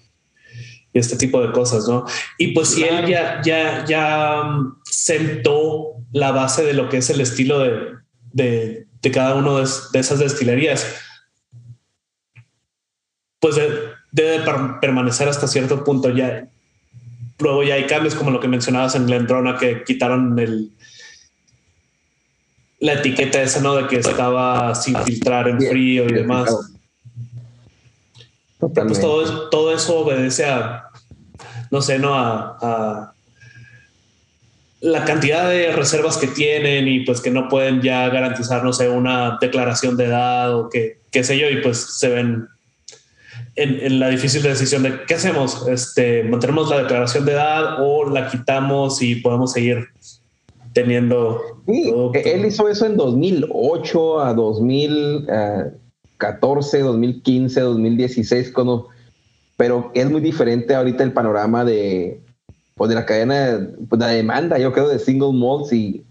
[1.01, 2.05] este tipo de cosas, ¿no?
[2.39, 7.11] Y pues si él ya, ya, ya um, sentó la base de lo que es
[7.11, 7.95] el estilo de,
[8.33, 10.87] de, de cada una de, esas destilerías,
[13.41, 13.57] pues
[14.13, 14.45] debe
[14.81, 16.49] permanecer hasta cierto punto ya.
[17.39, 20.73] Luego ya hay cambios como lo que mencionabas en Glendrona que quitaron el,
[22.81, 23.77] la etiqueta esa, ¿no?
[23.77, 26.75] De que estaba sin filtrar en frío y demás.
[28.59, 30.88] Pues todo, todo eso obedece a
[31.71, 32.15] no sé, ¿no?
[32.15, 33.13] A,
[34.81, 38.89] la cantidad de reservas que tienen y pues que no pueden ya garantizar, no sé,
[38.89, 42.47] una declaración de edad o que, qué sé yo, y pues se ven
[43.57, 48.31] en, la difícil decisión de qué hacemos, este, mantenemos la declaración de edad o la
[48.31, 49.89] quitamos y podemos seguir
[50.73, 51.43] teniendo.
[51.67, 51.93] Sí,
[52.25, 58.91] él hizo eso en 2008 a 2014, 2015, 2016, cuando
[59.59, 62.23] pero es muy diferente ahorita el panorama de,
[62.77, 66.05] pues, de la cadena, pues, de la demanda, yo creo, de single malts y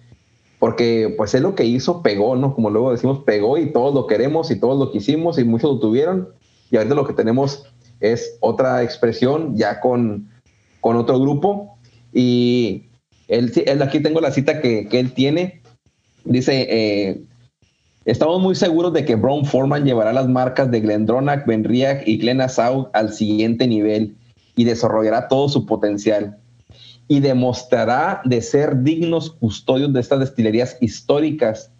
[0.59, 2.53] porque pues es lo que hizo, pegó, ¿no?
[2.53, 5.79] Como luego decimos, pegó y todos lo queremos y todos lo quisimos y muchos lo
[5.79, 6.27] tuvieron.
[6.69, 7.63] Y ahorita lo que tenemos
[8.01, 10.29] es otra expresión ya con,
[10.81, 11.77] con otro grupo.
[12.11, 12.87] Y
[13.29, 15.61] él, él, aquí tengo la cita que, que él tiene,
[16.25, 17.21] dice, eh,
[18.07, 22.89] Estamos muy seguros de que Brown Foreman llevará las marcas de Glendronach, Benriach y Glenasau
[22.93, 24.15] al siguiente nivel
[24.55, 26.37] y desarrollará todo su potencial
[27.09, 31.73] y demostrará de ser dignos custodios de estas destilerías históricas,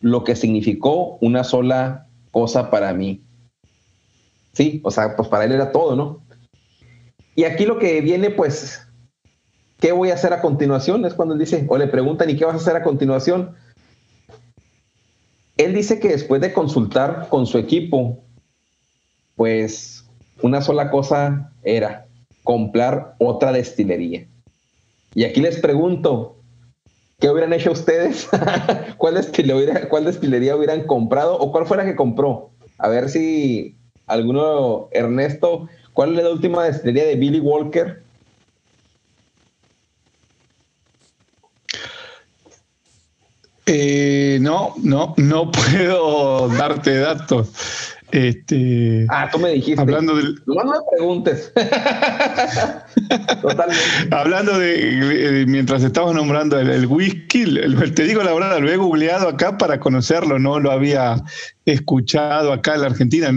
[0.00, 3.20] lo que significó una sola cosa para mí,
[4.52, 6.22] sí, o sea, pues para él era todo, ¿no?
[7.34, 8.86] Y aquí lo que viene, pues,
[9.80, 11.04] ¿qué voy a hacer a continuación?
[11.04, 13.56] Es cuando él dice, o le preguntan, ¿y qué vas a hacer a continuación?
[15.58, 18.24] Él dice que después de consultar con su equipo,
[19.36, 20.04] pues
[20.40, 22.06] una sola cosa era
[22.44, 24.26] comprar otra destilería.
[25.14, 26.36] Y aquí les pregunto,
[27.18, 28.28] ¿qué hubieran hecho ustedes?
[28.98, 32.50] ¿Cuál, destilería, ¿Cuál destilería hubieran comprado o cuál fue la que compró?
[32.78, 38.04] A ver si alguno, Ernesto, ¿cuál es la última destilería de Billy Walker?
[43.70, 47.50] Eh, no, no, no puedo darte datos.
[48.10, 49.80] Este, ah, tú me dijiste.
[49.80, 50.22] Hablando de.
[50.46, 51.52] No, me preguntes.
[53.42, 53.84] Totalmente.
[54.10, 57.44] hablando de, Mientras estamos nombrando el, whisky,
[57.94, 61.22] te digo la verdad, lo he googleado acá para conocerlo, no lo había
[61.66, 63.30] escuchado acá en la Argentina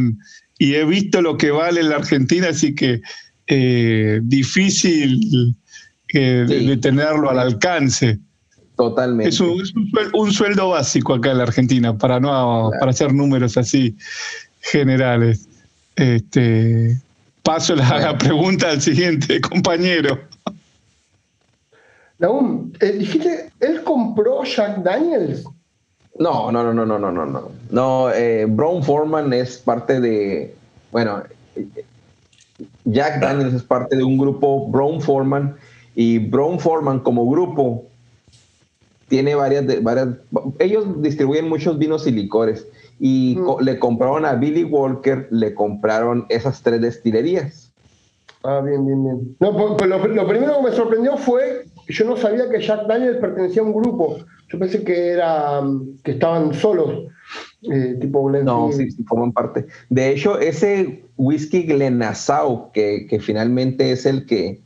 [0.57, 3.01] y he visto lo que vale en la Argentina, así que
[3.47, 5.55] eh, difícil
[6.13, 8.19] eh, de, tenerlo al alcance.
[8.75, 9.29] Totalmente.
[9.29, 13.95] Es un, sueldo, básico acá en la Argentina para no para hacer números así
[14.61, 15.47] generales.
[15.95, 16.97] Este,
[17.43, 20.19] paso la, pregunta al siguiente compañero.
[22.19, 25.43] Naum, eh, dijiste, ¿él compró Jack Daniels?
[26.19, 27.51] No, no, no, no, no, no, no, no.
[27.71, 30.55] No, eh, Brown Foreman es parte de,
[30.91, 31.23] bueno,
[32.85, 35.55] Jack Daniels es parte de un grupo Brown Foreman
[35.95, 37.85] y Brown Foreman como grupo
[39.11, 40.07] tiene varias, varias,
[40.57, 42.65] ellos distribuyen muchos vinos y licores
[42.97, 47.73] y le compraron a Billy Walker, le compraron esas tres destilerías.
[48.43, 49.35] Ah, bien, bien, bien.
[49.41, 52.87] No, pues, pues lo, primero que me sorprendió fue que yo no sabía que Jack
[52.87, 54.19] Daniels pertenecía a un grupo.
[54.47, 55.61] Yo pensé que era
[56.05, 57.11] que estaban solos,
[57.63, 59.65] eh, tipo No, sí, sí, forman parte.
[59.89, 64.61] De hecho, ese whisky Glenasau, que, que finalmente es el que,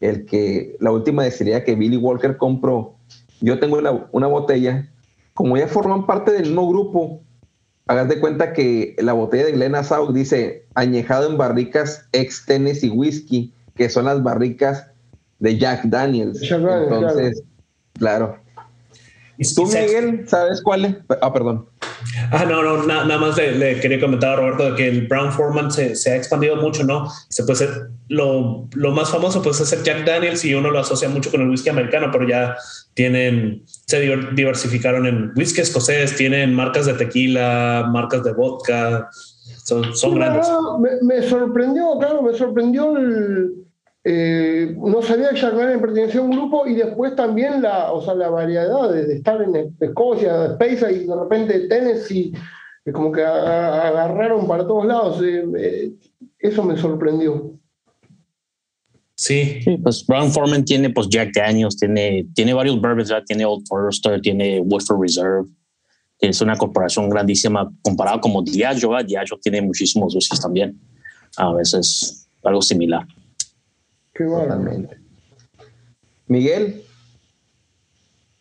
[0.00, 2.94] el que, la última destilería que Billy Walker compró,
[3.40, 4.88] yo tengo una, una botella,
[5.34, 7.22] como ya forman parte del mismo grupo,
[7.86, 12.90] hagas de cuenta que la botella de Glen Sauk dice añejado en barricas ex Tennessee
[12.90, 14.86] whisky, que son las barricas
[15.40, 16.40] de Jack Daniels.
[16.42, 17.42] Entonces,
[17.94, 18.38] claro.
[19.38, 20.96] ¿Y tú, Miguel, sabes cuál es?
[21.22, 21.66] Ah, perdón.
[22.30, 25.70] Ah, no, no, nada más le, quería comentar a Roberto de que el Brown Foreman
[25.70, 27.10] se, se ha expandido mucho, ¿no?
[27.28, 31.08] Se puede ser, lo, lo, más famoso puede ser Jack Daniels y uno lo asocia
[31.08, 32.56] mucho con el whisky americano, pero ya
[32.92, 34.00] tienen, se
[34.34, 39.08] diversificaron en whisky escocés, tienen marcas de tequila, marcas de vodka,
[39.64, 40.48] son, son grandes.
[41.02, 43.54] Me, sorprendió, claro, me sorprendió el,
[44.02, 48.02] eh, no sabía que Jack Daniels pertenecía a un grupo y después también la, o
[48.02, 52.32] sea, la variedad de, estar en Escocia, Space y de repente Tennessee,
[52.92, 55.22] como que agarraron para todos lados.
[55.22, 55.92] Eh, eh,
[56.40, 57.59] eso me sorprendió.
[59.20, 59.60] Sí.
[59.82, 64.60] pues Brown Foreman tiene pues Jack Daniels, tiene, tiene varios bourbons, tiene Old Forester, tiene
[64.60, 65.46] Woodford Reserve.
[66.20, 68.96] Es una corporación grandísima comparado como Diageo.
[69.02, 70.80] Diageo tiene muchísimos whiskies también.
[71.36, 73.06] A veces algo similar.
[74.14, 74.24] Qué
[76.26, 76.82] Miguel,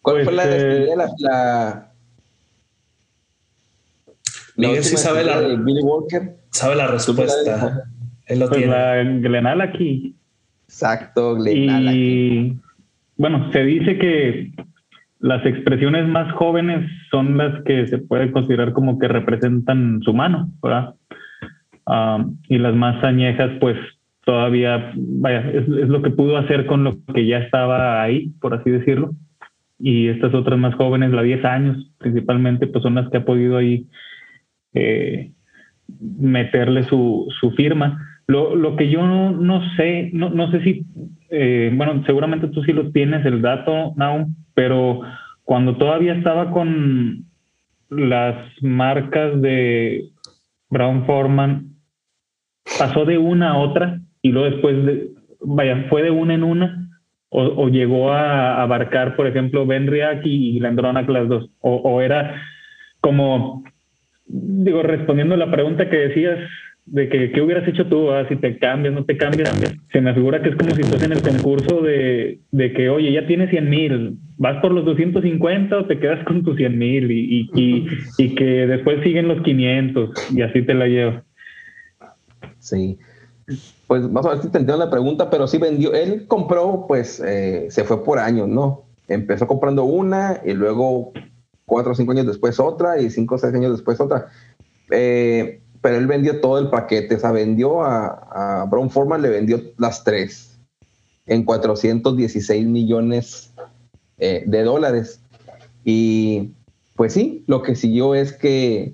[0.02, 0.88] ¿cuál fue la, pues, eh,
[1.18, 1.92] la,
[4.56, 6.38] Miguel sí sabe la, Billy Walker.
[6.52, 7.84] Sabe la respuesta.
[8.28, 8.72] Él lo pues tiene.
[8.72, 10.16] La Glenal aquí
[10.70, 12.56] Exacto, Y
[13.18, 14.52] bueno, se dice que
[15.20, 20.52] las expresiones más jóvenes son las que se puede considerar como que representan su mano,
[20.62, 20.94] ¿verdad?
[21.88, 23.78] Ah, y las más añejas, pues
[24.24, 28.70] todavía, vaya, es, lo que pudo hacer con lo que ya estaba ahí, por así
[28.70, 29.16] decirlo.
[29.80, 33.58] Y estas otras más jóvenes, la 10 años principalmente, pues son las que ha podido
[33.58, 33.88] ahí
[34.76, 35.32] eh,
[36.20, 37.28] meterle su
[37.58, 38.09] firma.
[38.30, 40.86] Lo, lo que yo no, no sé, no, no, sé si,
[41.32, 45.02] eh, bueno, seguramente tú sí lo tienes el dato, Now, pero
[45.44, 47.26] cuando todavía estaba con
[47.90, 50.10] las marcas de
[50.70, 51.70] Brown Forman,
[52.78, 55.10] pasó de una a otra y luego después, de,
[55.42, 56.88] vaya, fue de una en una
[57.30, 62.40] o, o llegó a abarcar, por ejemplo, Benriac y Glendronach las dos, o, o era
[63.02, 63.64] como,
[64.28, 66.38] digo, respondiendo a la pregunta que decías,
[66.92, 69.54] de que qué hubieras hecho tú, ah, si te cambias, no te cambias,
[69.92, 73.12] se me asegura que es como si estás en el concurso de, de que, oye,
[73.12, 77.12] ya tienes 100 mil, vas por los 250 o te quedas con tus 100 mil
[77.12, 77.88] y, y,
[78.18, 81.22] y, que después siguen los 500 y así te la llevo.
[82.60, 82.98] Sí.
[83.88, 87.20] Pues vamos a ver si te entiendo la pregunta, pero sí vendió, él compró, pues
[87.20, 88.84] eh, se fue por años, ¿no?
[89.08, 91.12] Empezó comprando una y luego
[91.66, 94.28] cuatro o cinco años después otra y cinco o seis años después otra.
[94.92, 99.30] Eh, pero él vendió todo el paquete, o sea, vendió a, a Brown Forman, le
[99.30, 100.50] vendió las tres
[101.30, 103.52] en 416 millones
[104.18, 105.22] eh, de dólares.
[105.86, 106.52] Y
[106.96, 108.94] pues sí, lo que siguió es que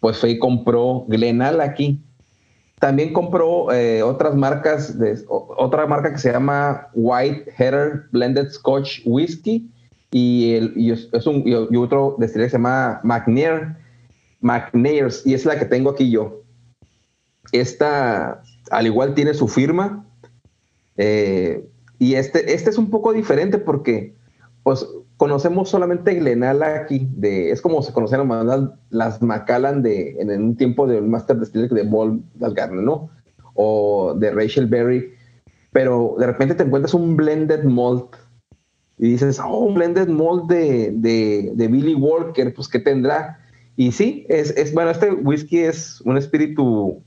[0.00, 2.02] pues fue y compró Glenal aquí.
[2.78, 9.00] También compró eh, otras marcas, de, otra marca que se llama White Header Blended Scotch
[9.06, 9.70] Whiskey
[10.10, 13.76] y, el, es un, y otro destilería que se llama McNair,
[14.44, 16.42] McNairs y es la que tengo aquí yo.
[17.50, 20.06] Esta, al igual, tiene su firma.
[20.96, 21.66] Eh,
[21.98, 24.14] y este, este es un poco diferente porque
[24.62, 24.86] pues
[25.16, 29.20] conocemos solamente Glenala aquí, de, es como se conocieron las, las
[29.82, 33.10] de, en, un tiempo del Master Distiller de Ball Garner, ¿no?
[33.54, 35.12] O de Rachel Berry,
[35.72, 38.16] pero de repente te encuentras un blended malt
[38.98, 43.38] y dices, oh, un blended malt de, de, de, Billy Walker, pues ¿qué tendrá?
[43.76, 47.02] Y sí, es, es, bueno, este whisky es un espíritu,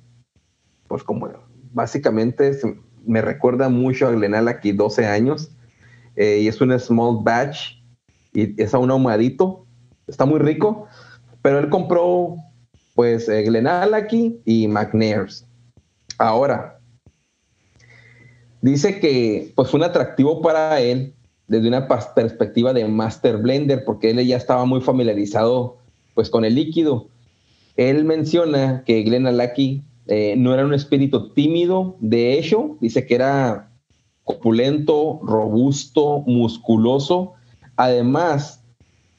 [0.87, 1.29] pues como
[1.71, 2.59] básicamente
[3.05, 5.51] me recuerda mucho a Glenala aquí 12 años,
[6.15, 7.77] eh, y es un small batch,
[8.33, 9.65] y es a ahumadito,
[10.07, 10.87] está muy rico,
[11.41, 12.35] pero él compró
[12.95, 15.45] pues eh, Glenallachie y McNairs.
[16.17, 16.79] Ahora,
[18.61, 21.13] dice que pues fue un atractivo para él
[21.47, 25.77] desde una perspectiva de master blender, porque él ya estaba muy familiarizado
[26.17, 27.07] pues con el líquido.
[27.77, 33.71] Él menciona que Glenallachie eh, no era un espíritu tímido, de hecho, dice que era
[34.25, 37.35] opulento, robusto, musculoso,
[37.77, 38.63] Además,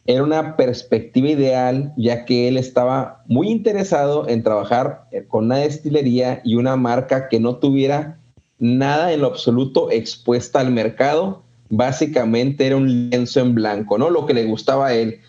[0.05, 6.43] era una perspectiva ideal, ya que él estaba muy interesado en trabajar con una destilería
[6.45, 8.19] y una marca que no tuviera
[8.59, 11.45] nada en lo absoluto expuesta al mercado.
[11.71, 14.11] Básicamente era un lienzo en blanco, ¿no?
[14.11, 15.21] Lo que le gustaba a él,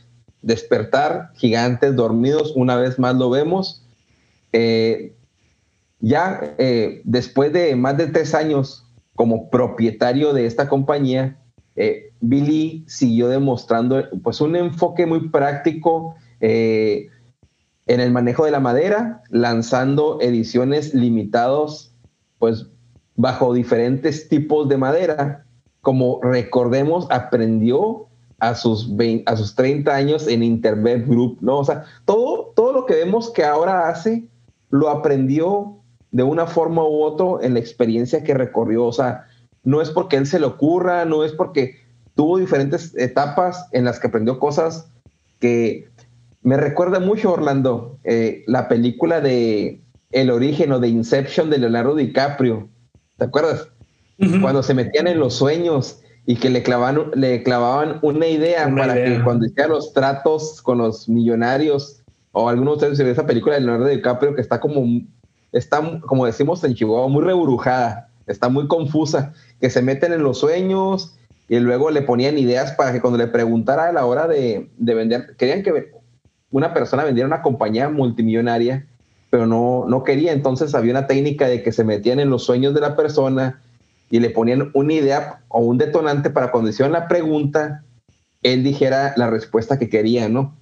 [0.41, 3.83] despertar gigantes dormidos, una vez más lo vemos.
[4.53, 5.13] Eh,
[5.99, 8.85] ya eh, después de más de tres años
[9.15, 11.37] como propietario de esta compañía,
[11.75, 17.09] eh, Billy siguió demostrando pues un enfoque muy práctico en
[17.99, 21.91] el manejo de la madera, lanzando ediciones limitadas
[22.37, 22.67] pues
[23.15, 25.45] bajo diferentes tipos de madera.
[25.81, 28.08] Como recordemos, aprendió
[28.39, 28.89] a sus,
[29.25, 31.59] a sus 30 años en Internet Group, ¿no?
[31.59, 34.25] O sea, todo, todo lo que vemos que ahora hace,
[34.69, 35.79] lo aprendió
[36.11, 38.85] de una forma u otra en la experiencia que recorrió.
[38.85, 39.25] O sea,
[39.63, 41.75] no es porque él se le ocurra, no es porque
[42.15, 44.89] tuvo diferentes etapas en las que aprendió cosas
[45.39, 45.89] que
[46.41, 49.81] me recuerda mucho, Orlando, eh, la película de
[50.11, 52.69] El origen o de Inception de Leonardo DiCaprio.
[53.17, 53.67] ¿Te acuerdas?
[54.41, 58.93] Cuando se metían en los sueños y que le clavaban, le clavaban una idea para
[58.93, 62.03] que cuando hiciera los tratos con los millonarios
[62.33, 64.85] o algunos de ustedes se esa película de Leonardo DiCaprio que está como,
[65.51, 70.37] está, como decimos en Chihuahua, muy reburujada, está muy confusa que se meten en los
[70.37, 71.15] sueños
[71.47, 75.35] y luego le ponían ideas para que cuando le preguntara a la hora de, vender,
[75.35, 75.93] querían que
[76.51, 78.85] una persona vendiera una compañía multimillonaria,
[79.31, 80.31] pero no, no quería.
[80.31, 83.63] Entonces había una técnica de que se metían en los sueños de la persona
[84.09, 87.83] y le ponían una idea o un detonante para cuando hicieron la pregunta,
[88.41, 90.55] él dijera la respuesta que quería, ¿no?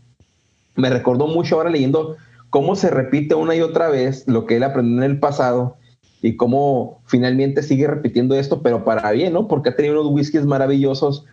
[0.76, 2.18] Me recordó mucho ahora leyendo
[2.50, 5.78] cómo se repite una y otra vez lo que él aprendió en el pasado
[6.22, 9.48] y cómo finalmente sigue repitiendo esto, pero para bien, ¿no?
[9.48, 11.26] Porque ha tenido unos whiskies maravillosos.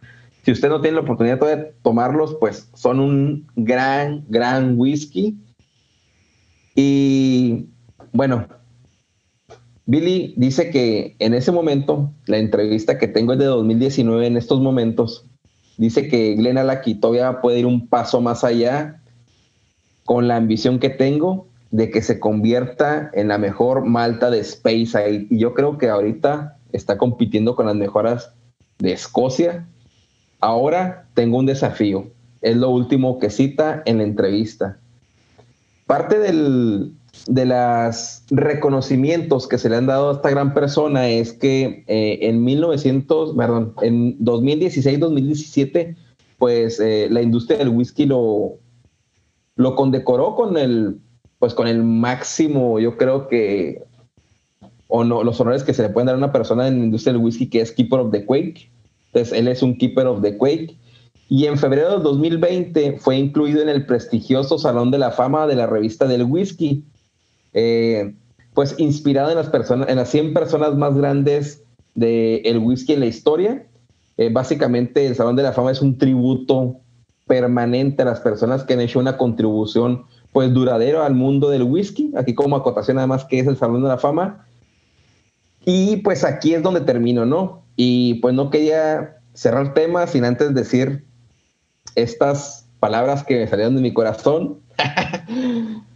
[0.44, 5.38] Si usted no tiene la oportunidad de tomarlos, pues son un gran, gran whisky.
[6.74, 7.66] Y
[8.12, 8.46] bueno,
[9.86, 14.60] Billy dice que en ese momento, la entrevista que tengo es de 2019 en estos
[14.60, 15.26] momentos,
[15.76, 19.02] dice que Glenn Alaki todavía puede ir un paso más allá
[20.04, 25.26] con la ambición que tengo de que se convierta en la mejor malta de Speyside.
[25.28, 28.32] Y yo creo que ahorita está compitiendo con las mejoras
[28.78, 29.66] de Escocia.
[30.40, 32.12] Ahora tengo un desafío.
[32.42, 34.78] Es lo último que cita en la entrevista.
[35.86, 36.94] Parte del,
[37.26, 42.18] de los reconocimientos que se le han dado a esta gran persona es que eh,
[42.22, 45.96] en 1900, perdón, en 2016-2017,
[46.38, 48.58] pues eh, la industria del whisky lo,
[49.56, 50.98] lo condecoró con el
[51.44, 53.84] pues con el máximo, yo creo que,
[54.88, 57.12] o no, los honores que se le pueden dar a una persona en la industria
[57.12, 58.70] del whisky que es Keeper of the Quake.
[59.08, 60.78] Entonces, él es un Keeper of the Quake.
[61.28, 65.56] Y en febrero de 2020 fue incluido en el prestigioso Salón de la Fama de
[65.56, 66.84] la revista del whisky.
[67.54, 68.14] Eh,
[68.52, 73.06] pues inspirado en las personas, en las 100 personas más grandes del whisky en la
[73.06, 73.66] historia.
[74.16, 76.76] Eh, básicamente el Salón de la Fama es un tributo
[77.26, 82.12] permanente a las personas que han hecho una contribución pues duradero al mundo del whisky,
[82.16, 84.46] aquí como acotación además que es el Salón de la Fama.
[85.64, 87.62] Y pues aquí es donde termino, ¿no?
[87.76, 91.04] Y pues no quería cerrar el tema sin antes decir
[91.94, 94.60] estas palabras que me salieron de mi corazón.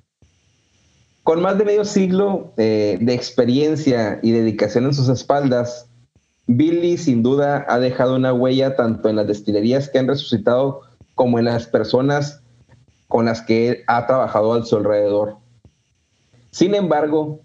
[1.28, 5.86] Con más de medio siglo eh, de experiencia y dedicación en sus espaldas,
[6.46, 10.80] Billy sin duda ha dejado una huella tanto en las destilerías que han resucitado
[11.14, 12.40] como en las personas
[13.08, 15.36] con las que ha trabajado a su alrededor.
[16.50, 17.40] Sin embargo,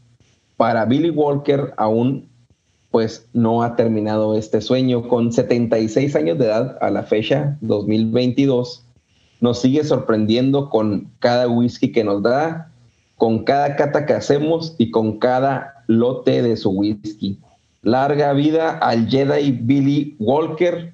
[0.56, 2.30] para Billy Walker aún
[2.90, 5.10] pues no ha terminado este sueño.
[5.10, 8.86] Con 76 años de edad a la fecha 2022,
[9.42, 12.70] nos sigue sorprendiendo con cada whisky que nos da,
[13.24, 17.40] con cada cata que hacemos y con cada lote de su whisky.
[17.82, 20.92] Larga vida al Jedi Billy Walker.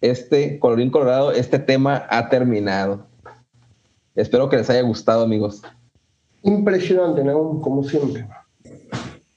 [0.00, 3.06] Este, colorín colorado, este tema ha terminado.
[4.16, 5.62] Espero que les haya gustado, amigos.
[6.42, 7.60] Impresionante, ¿no?
[7.60, 8.26] Como siempre.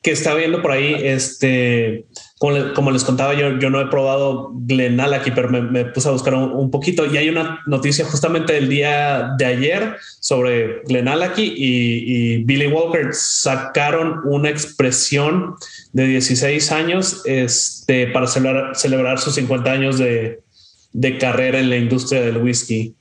[0.02, 2.08] Que está viendo por ahí, este,
[2.38, 6.70] como, les contaba, yo, yo no he probado Glenallachie, pero me, puse a buscar un,
[6.70, 12.68] poquito y hay una noticia justamente del día de ayer sobre Glenallachie y, y Billy
[12.68, 15.56] Walker sacaron una expresión
[15.94, 20.44] de 16 años este, para celebrar, celebrar sus 50 años de,
[20.92, 22.96] de carrera en la industria del whisky.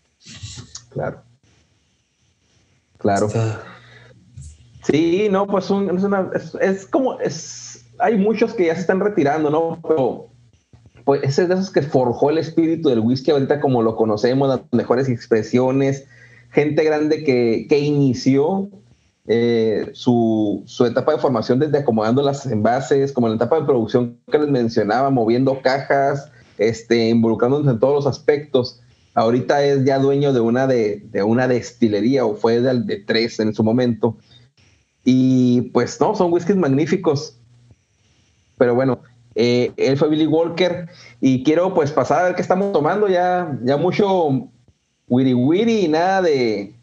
[0.91, 1.23] Claro.
[2.99, 3.29] Claro.
[4.85, 5.67] Sí, no, pues
[6.61, 7.64] es, como, es,
[8.05, 9.81] hay muchos que ya se están retirando, ¿no?
[9.87, 10.29] Pero
[11.05, 14.49] pues ese es de esos que forjó el espíritu del whisky ahorita como lo conocemos,
[14.49, 16.07] las mejores expresiones,
[16.51, 18.69] gente grande que, que inició
[19.27, 24.19] eh, su, su, etapa de formación desde acomodando las envases, como la etapa de producción
[24.31, 28.81] que les mencionaba, moviendo cajas, este, involucrándose en todos los aspectos
[29.15, 33.55] ahorita es ya dueño de una, de, una destilería o fue de, de, tres en
[33.55, 34.17] su momento.
[35.05, 37.39] Y pues no, son whiskies magníficos.
[38.59, 39.01] Pero bueno,
[39.35, 40.89] eh, él fue Billy Walker
[41.21, 43.09] y quiero pues pasar a ver qué estamos tomando.
[43.09, 44.49] Ya, ya mucho
[45.09, 46.75] wiri wiri y nada de...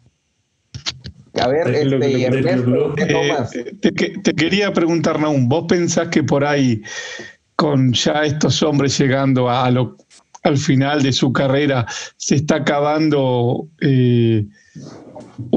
[1.40, 3.56] A ver, este, Ernesto, ¿qué tomas?
[3.56, 6.82] Eh, te, te, quería preguntar, Naum, ¿vos pensás que por ahí,
[7.56, 9.96] con ya estos hombres llegando a lo
[10.42, 14.44] al final de su carrera se está acabando, eh,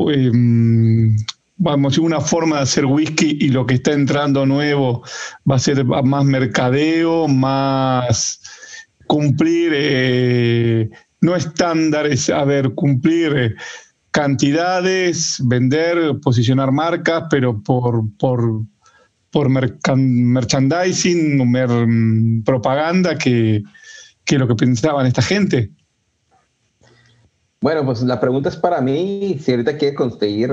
[0.06, 1.16] em,
[1.58, 5.04] vamos, una forma de hacer whisky y lo que está entrando nuevo
[5.50, 8.42] va a ser más mercadeo, más
[9.08, 10.90] cumplir, eh,
[11.22, 13.56] no estándares, a ver, cumplir eh,
[14.12, 18.62] cantidades, vender, posicionar marcas, pero por, por,
[19.32, 21.38] por merchandising,
[22.44, 23.64] propaganda que
[24.26, 25.70] que lo que pensaban esta gente.
[27.62, 30.52] Bueno, pues la pregunta es para mí, si ahorita quiere conseguir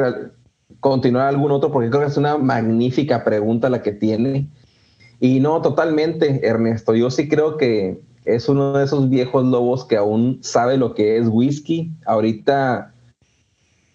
[0.83, 4.49] continuar algún otro, porque creo que es una magnífica pregunta la que tiene.
[5.19, 6.95] Y no, totalmente, Ernesto.
[6.95, 11.17] Yo sí creo que es uno de esos viejos lobos que aún sabe lo que
[11.17, 11.93] es whisky.
[12.05, 12.93] Ahorita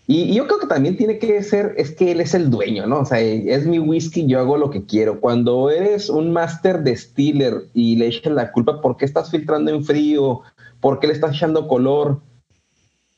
[0.09, 3.01] y, yo creo que también tiene que ser, es que él es el dueño, ¿no?
[3.01, 5.19] O sea, es mi whisky, yo hago lo que quiero.
[5.19, 9.83] Cuando eres un master distiller y le echas la culpa por qué estás filtrando en
[9.83, 10.41] frío,
[10.79, 12.21] por qué le estás echando color,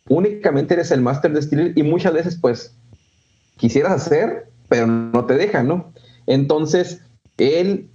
[0.07, 2.75] únicamente eres el master distiller y muchas veces pues
[3.59, 5.91] quisieras hacer, pero no te dejan, ¿no?
[6.25, 7.01] Entonces,
[7.37, 7.89] él,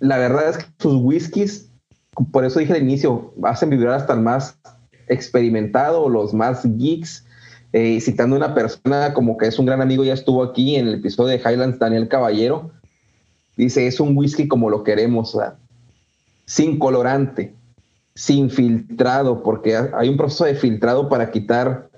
[0.00, 1.70] la verdad es que sus whiskies,
[2.32, 4.58] por eso dije al inicio, hacen vibrar hasta el más
[5.08, 7.26] experimentado, los más geeks,
[7.72, 10.94] eh, citando una persona como que es un gran amigo, ya estuvo aquí en el
[10.94, 12.70] episodio de Highlands, Daniel Caballero,
[13.56, 15.36] dice, es un whisky como lo queremos,
[16.46, 17.54] sin colorante,
[18.14, 21.89] sin filtrado, porque hay un proceso de filtrado para quitar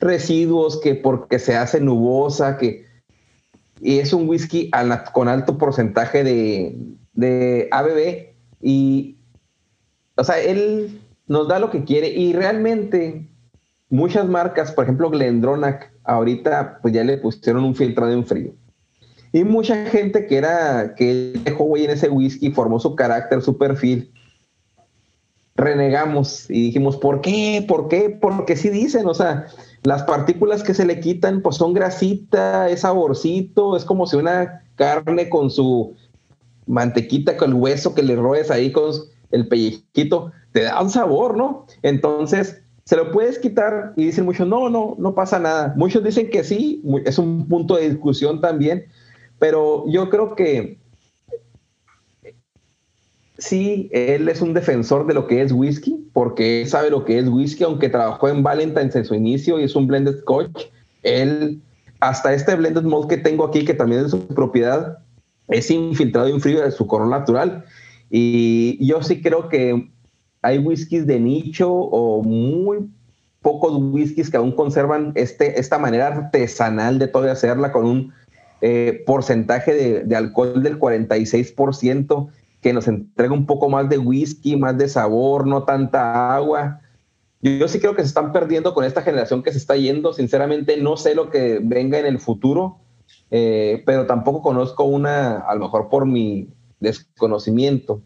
[0.00, 2.86] residuos, que porque se hace nubosa, que
[3.80, 4.70] y es un whisky
[5.12, 6.76] con alto porcentaje de,
[7.14, 9.16] de ABB y,
[10.16, 13.28] o sea, él nos da lo que quiere y realmente
[13.88, 18.52] muchas marcas, por ejemplo Glendronach, ahorita pues ya le pusieron un filtrado en frío.
[19.32, 23.58] Y mucha gente que era, que dejó güey en ese whisky, formó su carácter, su
[23.58, 24.10] perfil,
[25.58, 27.64] renegamos y dijimos, ¿por qué?
[27.66, 28.16] ¿Por qué?
[28.20, 29.46] Porque sí dicen, o sea,
[29.82, 34.62] las partículas que se le quitan, pues son grasita, es saborcito, es como si una
[34.76, 35.94] carne con su
[36.66, 38.92] mantequita, con el hueso que le roes ahí con
[39.32, 41.66] el pellizquito, te da un sabor, ¿no?
[41.82, 45.74] Entonces, se lo puedes quitar y dicen muchos, no, no, no pasa nada.
[45.76, 48.86] Muchos dicen que sí, es un punto de discusión también,
[49.40, 50.78] pero yo creo que
[53.38, 57.18] sí, él es un defensor de lo que es whisky, porque él sabe lo que
[57.18, 60.64] es whisky, aunque trabajó en Valentine's en su inicio y es un blended scotch,
[61.02, 61.60] él,
[62.00, 64.98] hasta este blended malt que tengo aquí, que también es su propiedad,
[65.48, 67.64] es infiltrado en frío de su color natural.
[68.10, 69.88] Y yo sí creo que
[70.42, 72.90] hay whiskies de nicho o muy
[73.42, 78.12] pocos whiskies que aún conservan este, esta manera artesanal de todavía hacerla con un
[78.60, 82.28] eh, porcentaje de, de, alcohol del 46%
[82.60, 86.80] que nos entrega un poco más de whisky, más de sabor, no tanta agua.
[87.40, 90.12] Yo, sí creo que se están perdiendo con esta generación que se está yendo.
[90.12, 92.78] Sinceramente, no sé lo que venga en el futuro,
[93.30, 96.48] eh, pero tampoco conozco una, a lo mejor por mi
[96.80, 98.02] desconocimiento,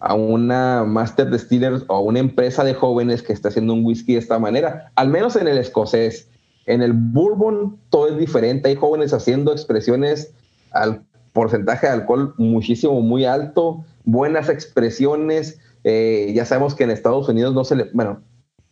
[0.00, 4.14] a una Master Distiller o a una empresa de jóvenes que está haciendo un whisky
[4.14, 6.28] de esta manera, al menos en el escocés.
[6.66, 8.70] En el bourbon todo es diferente.
[8.70, 10.32] Hay jóvenes haciendo expresiones
[10.72, 15.58] al porcentaje de alcohol muchísimo, muy alto, buenas expresiones.
[15.82, 18.22] Eh, ya sabemos que en Estados Unidos no se le, bueno,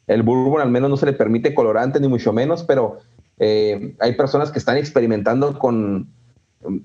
[0.07, 2.99] el bourbon al menos no se le permite colorante ni mucho menos, pero
[3.39, 6.09] eh, hay personas que están experimentando con,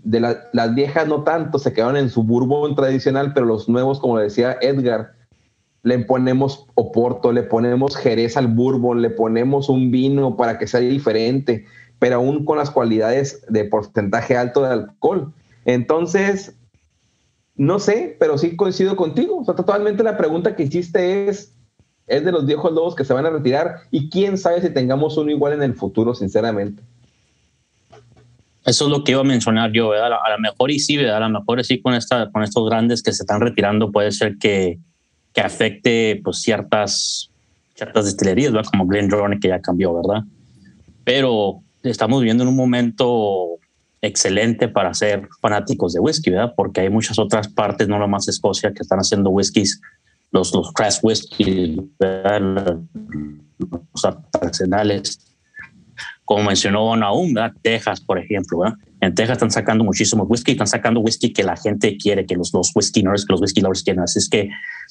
[0.04, 4.58] las viejas no tanto, se quedaron en su bourbon tradicional, pero los nuevos, como decía
[4.62, 5.14] Edgar,
[5.84, 10.80] le ponemos oporto, le ponemos jerez al bourbon, le ponemos un vino para que sea
[10.80, 11.66] diferente,
[12.00, 15.32] pero aún con las cualidades de porcentaje alto de alcohol.
[15.66, 16.56] Entonces,
[17.58, 19.40] no sé, pero sí coincido contigo.
[19.40, 21.54] O sea, totalmente la pregunta que hiciste es,
[22.06, 25.18] es de los viejos lobos que se van a retirar y quién sabe si tengamos
[25.18, 26.84] uno igual en el futuro, sinceramente.
[28.66, 30.12] Eso es lo que iba a mencionar yo, ¿verdad?
[30.24, 31.18] A lo mejor y sí, ¿verdad?
[31.18, 34.38] A lo mejor sí con, esta, con estos grandes que se están retirando puede ser
[34.38, 34.78] que,
[35.34, 37.32] que afecte pues, ciertas,
[37.76, 38.70] ciertas destilerías, ¿verdad?
[38.70, 40.24] Como Glenn que ya cambió, ¿verdad?
[41.06, 43.57] Pero estamos viviendo en un momento
[44.02, 46.54] excelente para ser fanáticos de whisky, ¿verdad?
[46.56, 49.82] Porque hay muchas otras partes, no nomás Escocia, que están haciendo whiskies,
[50.32, 52.80] los, los crash whisky, ¿verdad?
[53.60, 55.20] los artesanales.
[56.26, 57.54] Como mencionó Naum, ¿verdad?
[57.62, 58.76] Texas, por ejemplo, ¿verdad?
[59.00, 62.54] En Texas están sacando muchísimo whisky, están sacando whisky que la gente quiere, que los,
[62.54, 64.04] los whisky nerds, que los whisky lovers quieren.
[64.04, 64.50] Así es que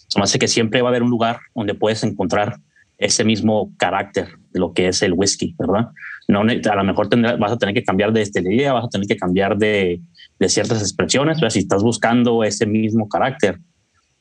[0.08, 2.56] se me hace que siempre va a haber un lugar donde puedes encontrar
[2.98, 5.88] ese mismo carácter de lo que es el whisky, ¿verdad?
[6.28, 7.08] No, a lo mejor
[7.38, 10.00] vas a tener que cambiar de destilería, vas a tener que cambiar de,
[10.48, 13.60] ciertas expresiones, si estás buscando ese mismo carácter,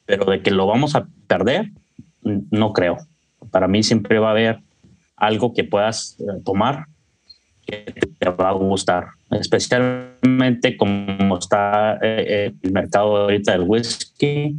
[0.06, 1.72] pero de que lo vamos a perder,
[2.24, 2.98] no creo.
[3.50, 4.60] Para mí siempre va a haber
[5.18, 6.86] algo que puedas eh, tomar
[7.66, 14.56] que te va a gustar, especialmente como está eh, eh, el mercado ahorita del whisky,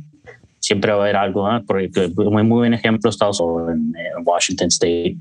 [0.58, 5.18] siempre va a haber algo, porque muy, muy buen ejemplo Estados en, en Washington State,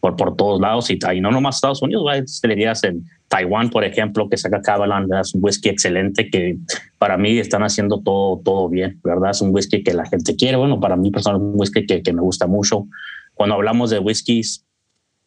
[0.00, 3.84] por, por todos lados y, y no nomás Estados Unidos, hay destilerías en Taiwán, por
[3.84, 6.58] ejemplo, que saca Cabalan, es un whisky excelente que
[6.98, 9.30] para mí están haciendo todo, todo bien, ¿verdad?
[9.30, 12.02] Es un whisky que la gente quiere, bueno, para mí personalmente es un whisky que,
[12.02, 12.86] que me gusta mucho.
[13.34, 14.64] Cuando hablamos de whiskies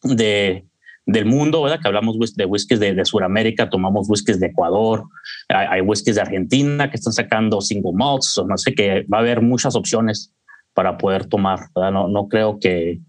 [0.04, 0.66] de,
[1.06, 1.80] del mundo, ¿verdad?
[1.82, 5.04] Que hablamos de whiskies de, de Sudamérica, tomamos whiskies de Ecuador,
[5.50, 9.18] hay, hay whiskies de Argentina que están sacando single malts, o no sé, que va
[9.18, 10.34] a haber muchas opciones
[10.74, 11.92] para poder tomar, ¿verdad?
[11.92, 13.02] No, no creo que,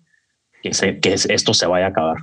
[0.63, 2.19] que, que esto se vaya a acabar.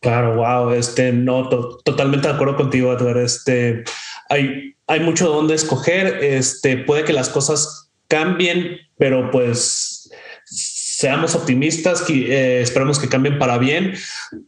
[0.00, 3.18] Claro, wow, este, no, totalmente de acuerdo contigo, Edward.
[3.18, 3.82] Este,
[4.28, 6.22] hay, hay mucho donde escoger.
[6.22, 10.08] Este, puede que las cosas cambien, pero pues
[10.44, 13.94] seamos optimistas, que eh, esperemos que cambien para bien.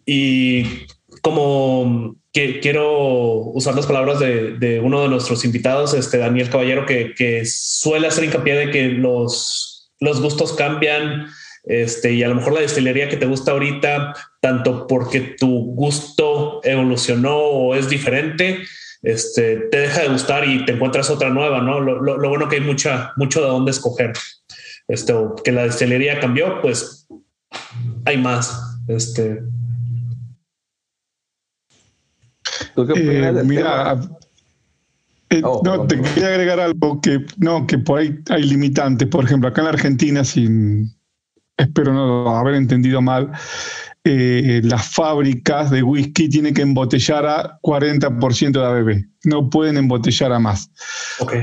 [0.07, 0.87] Y
[1.23, 6.87] como que quiero usar las palabras de, de, uno de nuestros invitados, este Daniel Caballero,
[6.87, 9.68] que, que suele hacer hincapié de que los
[10.01, 11.27] los gustos cambian,
[11.65, 16.61] este, y a lo mejor la destilería que te gusta ahorita, tanto porque tu gusto
[16.65, 18.61] evolucionó o es diferente,
[19.03, 21.81] este, te deja de gustar y te encuentras otra nueva, ¿no?
[21.81, 24.13] Lo, lo, lo bueno que hay mucha, mucho de dónde escoger.
[24.89, 27.07] Este, que la destilería cambió, pues
[28.07, 28.79] hay más.
[28.89, 29.43] Este.
[32.77, 34.01] Eh, mira,
[35.31, 39.09] eh, oh, no, te quería agregar algo que no, que por ahí hay limitantes.
[39.09, 40.91] Por ejemplo, acá en la Argentina, sin
[41.57, 43.31] espero no haber entendido mal,
[44.05, 49.05] eh, las fábricas de whisky tienen que embotellar a 40% de ABB.
[49.25, 50.71] No pueden embotellar a más.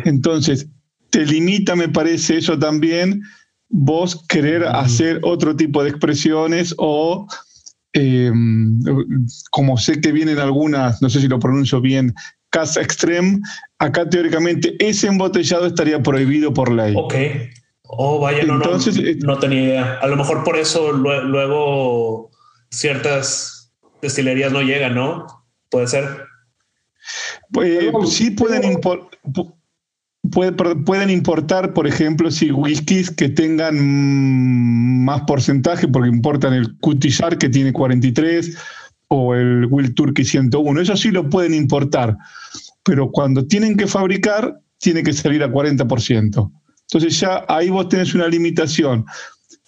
[0.05, 0.67] Entonces,
[1.11, 3.21] te limita, me parece, eso también,
[3.69, 7.27] vos querer hacer otro tipo de expresiones o
[7.93, 8.31] eh,
[9.51, 12.13] como sé que vienen algunas, no sé si lo pronuncio bien,
[12.55, 13.41] Casa Extreme,
[13.79, 16.93] acá teóricamente ese embotellado estaría prohibido por ley.
[16.95, 17.13] Ok.
[17.83, 19.99] Oh, vaya, no, Entonces, no, eh, no tenía idea.
[20.01, 22.31] A lo mejor por eso luego
[22.71, 25.27] ciertas destilerías no llegan, ¿no?
[25.69, 26.07] Puede ser.
[27.51, 28.79] Pues, sí pueden
[30.85, 37.49] pueden importar, por ejemplo, si whiskies que tengan más porcentaje, porque importan el Cutillar que
[37.49, 38.57] tiene 43
[39.07, 40.81] o el Will Turkey 101.
[40.81, 42.17] Eso sí lo pueden importar,
[42.83, 46.51] pero cuando tienen que fabricar, tiene que salir a 40%.
[46.81, 49.05] Entonces ya ahí vos tenés una limitación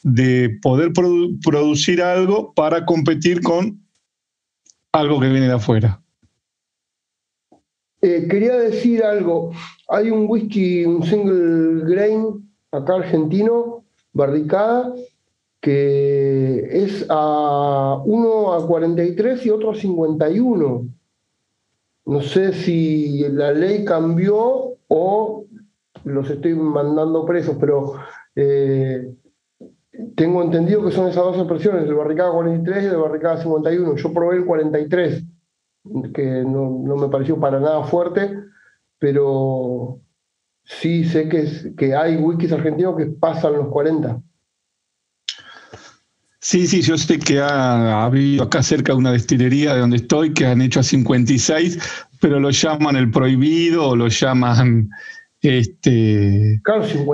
[0.04, 3.82] de poder producir algo para competir con
[4.92, 6.02] algo que viene de afuera.
[8.02, 9.52] Eh, quería decir algo.
[9.90, 13.84] Hay un whisky, un single grain acá argentino,
[14.14, 14.94] barricada,
[15.68, 20.88] que es a uno a 43 y otro a 51.
[22.06, 25.46] No sé si la ley cambió o
[26.06, 27.96] los estoy mandando presos, pero
[28.34, 29.14] eh,
[30.16, 33.98] tengo entendido que son esas dos expresiones, el barricada 43 y el barricada 51.
[33.98, 35.22] Yo probé el 43
[36.14, 38.40] que no, me pareció para nada fuerte,
[39.00, 40.00] pero
[40.64, 44.22] sí sé que, que hay wikis argentinos que pasan los 40.
[46.48, 50.34] Sí, sí, yo sé que ha, habido acá cerca de una destilería de donde estoy
[50.34, 51.78] que han hecho a 56,
[52.22, 54.90] pero lo llaman el prohibido o lo llaman
[55.42, 56.62] este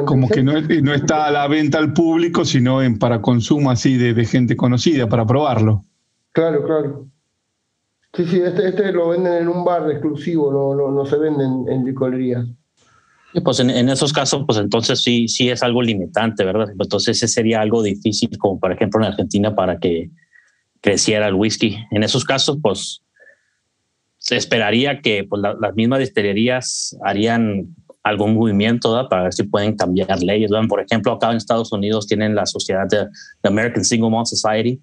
[0.05, 3.97] como que no, no, está a la venta al público, sino en, para consumo así
[3.97, 5.83] de, de gente conocida, para probarlo.
[6.31, 7.07] Claro, claro.
[8.13, 11.83] Sí, sí, este, este, lo venden en un bar exclusivo, no, no, se venden en
[11.83, 12.45] licorerías.
[13.41, 16.69] Pues en, esos casos, pues entonces sí, sí es algo limitante, ¿verdad?
[16.79, 20.11] Entonces ese sería algo difícil, como por ejemplo en Argentina, para que
[20.81, 21.77] creciera el whisky.
[21.91, 23.01] En esos casos, pues
[24.17, 30.21] se esperaría que pues, las mismas destilerías harían algún movimiento para ver si pueden cambiar
[30.21, 30.51] leyes.
[30.69, 33.07] Por ejemplo, acá en Estados Unidos tienen la sociedad de
[33.43, 34.81] American Single Malt Society,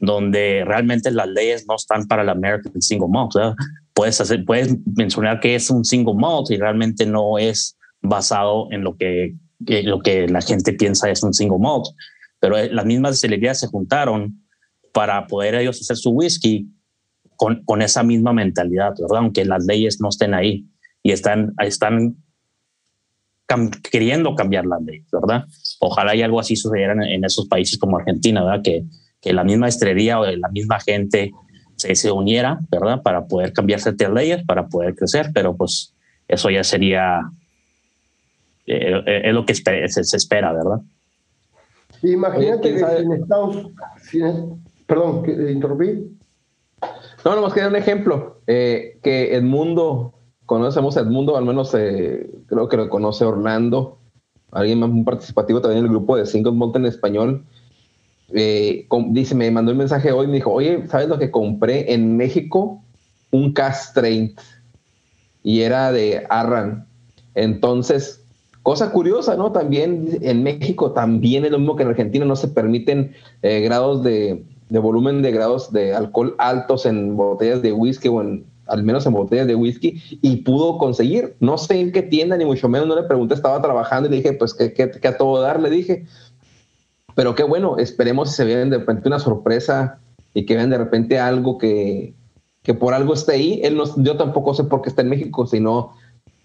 [0.00, 3.32] donde realmente las leyes no están para el American Single Malt.
[3.94, 7.77] Puedes, hacer, puedes mencionar que es un single malt y realmente no es
[8.08, 9.34] basado en lo que,
[9.84, 11.86] lo que la gente piensa es un single malt.
[12.40, 14.44] Pero eh, las mismas destilerías se juntaron
[14.92, 16.68] para poder ellos hacer su whisky
[17.36, 19.18] con, con esa misma mentalidad, ¿verdad?
[19.18, 20.66] Aunque las leyes no estén ahí
[21.02, 22.16] y están, están
[23.90, 25.44] queriendo cambiar las leyes, ¿verdad?
[25.80, 28.62] Ojalá y algo así sucediera en, en esos países como Argentina, ¿verdad?
[28.62, 28.84] Que,
[29.20, 31.32] que la misma estrella o la misma gente
[31.76, 33.02] se, se uniera, ¿verdad?
[33.02, 35.94] Para poder cambiarse de leyes, para poder crecer, pero pues
[36.26, 37.20] eso ya sería,
[38.68, 40.80] eh, eh, es lo que se, espera, ¿verdad?
[42.02, 43.70] Imagínate que en Estados
[44.86, 46.16] perdón, que interrumpí.
[47.24, 50.14] No, nomás quería un ejemplo, eh, que Edmundo,
[50.46, 53.98] conocemos a Edmundo, al menos creo que lo conoce Orlando,
[54.52, 57.44] alguien más muy participativo también en el grupo de Single Malt en español,
[58.32, 62.16] eh, dice, me mandó un mensaje hoy, me dijo, oye, ¿sabes lo que compré en
[62.16, 62.82] México?
[63.30, 64.38] Un Castraint
[65.42, 66.86] y era de Arran.
[67.34, 68.24] Entonces,
[68.68, 69.50] cosa curiosa, ¿no?
[69.50, 74.02] También en México, también es lo mismo que en Argentina, no se permiten eh, grados
[74.02, 79.06] de, volumen de grados de alcohol altos en botellas de whisky o en, al menos
[79.06, 81.34] en botellas de whisky, y pudo conseguir.
[81.40, 84.16] No sé en qué tienda, ni mucho menos, no le pregunté, estaba trabajando y le
[84.18, 85.62] dije, pues, ¿qué, qué, qué a todo dar?
[85.62, 86.04] Le dije,
[87.14, 89.98] pero qué bueno, esperemos si se vienen de repente una sorpresa
[90.34, 92.12] y que vean de repente algo que,
[92.62, 93.60] que por algo esté ahí.
[93.62, 95.94] Él no, yo tampoco sé por qué está en México, sino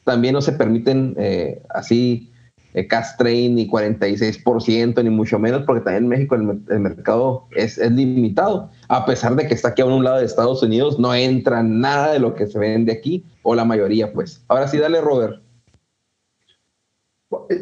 [0.04, 2.32] también no se permiten eh, así
[2.74, 7.78] eh, cast train ni 46%, ni mucho menos, porque también en México el, mercado es,
[7.78, 8.72] limitado.
[8.88, 12.14] A pesar de que está aquí a un lado de Estados Unidos, no entra nada
[12.14, 14.43] de lo que se vende aquí, o la mayoría, pues.
[14.47, 15.43] Ahora sí, dale, Robert.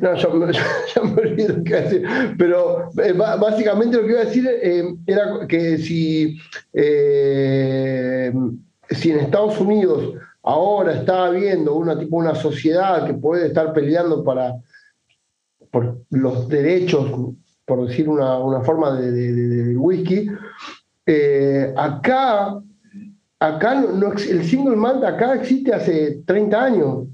[0.02, 2.08] No, ya, me iba a decir.
[2.38, 6.38] Pero eh, básicamente lo que iba a decir eh, era que si,
[6.74, 8.32] eh,
[8.90, 14.24] si en Estados Unidos ahora está habiendo una, tipo, una sociedad que puede estar peleando
[14.24, 14.56] para,
[15.72, 17.34] por los derechos,
[17.66, 20.30] por decir una, forma de, whisky,
[21.78, 22.60] acá,
[23.40, 23.86] acá
[24.30, 27.08] el single malt acá existe hace 30 años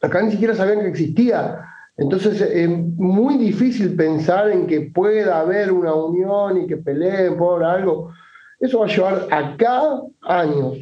[0.00, 1.60] acá ni siquiera sabían que existía.
[1.96, 7.64] Entonces es muy difícil pensar en que pueda haber una unión y que peleen por
[7.64, 8.12] algo.
[8.60, 9.82] Eso va a llevar acá
[10.22, 10.78] años,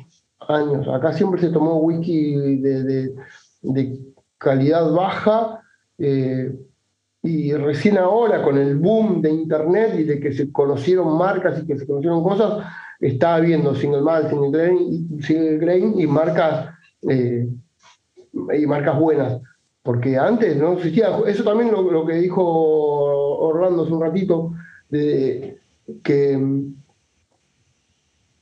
[0.48, 0.86] años.
[0.88, 3.14] Acá siempre se tomó wiki de,
[4.38, 5.62] calidad baja
[5.98, 6.54] eh,
[7.22, 11.66] y recién ahora con el boom de internet y de que se conocieron marcas y
[11.66, 12.64] que se conocieron cosas,
[13.00, 16.68] está habiendo single malt, single grain, single grain y marcas
[17.08, 17.48] eh,
[18.32, 19.40] y marcas buenas,
[19.82, 24.52] porque antes no existía, eso también lo, que dijo Orlando hace un ratito,
[24.90, 25.58] de,
[26.02, 26.38] que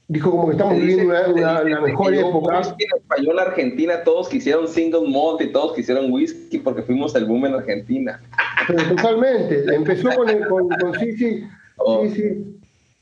[0.09, 2.61] dijo como que estamos viviendo una, la mejor época.
[2.79, 7.47] En español Argentina todos quisieron single malt y todos quisieron whisky porque fuimos el boom
[7.47, 8.21] en Argentina.
[8.67, 10.69] Pero totalmente, empezó con, el, con,
[11.01, 11.45] sí, sí,
[11.79, 12.07] oh.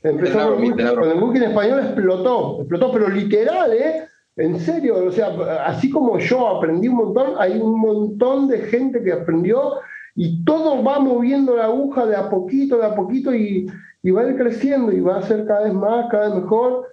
[0.03, 4.07] Empezó con, el whisky, con el whisky en español explotó, explotó, pero literal, ¿eh?
[4.35, 5.27] En serio, o sea,
[5.65, 9.73] así como yo aprendí un montón, hay un montón de gente que aprendió
[10.15, 13.67] y todo va moviendo la aguja de a poquito, de a poquito y,
[14.01, 16.92] y va a ir creciendo y va a ser cada vez más, cada vez mejor.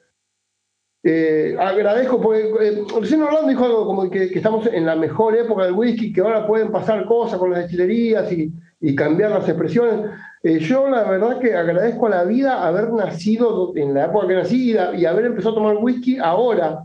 [1.02, 5.64] Eh, agradezco, porque eh, recién Orlando dijo algo como que, estamos en la mejor época
[5.64, 10.10] del whisky, que ahora pueden pasar cosas con las destilerías y, y cambiar las expresiones.
[10.42, 14.34] Eh, yo la verdad que agradezco a la vida haber nacido en la época que
[14.34, 16.84] nací y, haber empezado a tomar whisky ahora.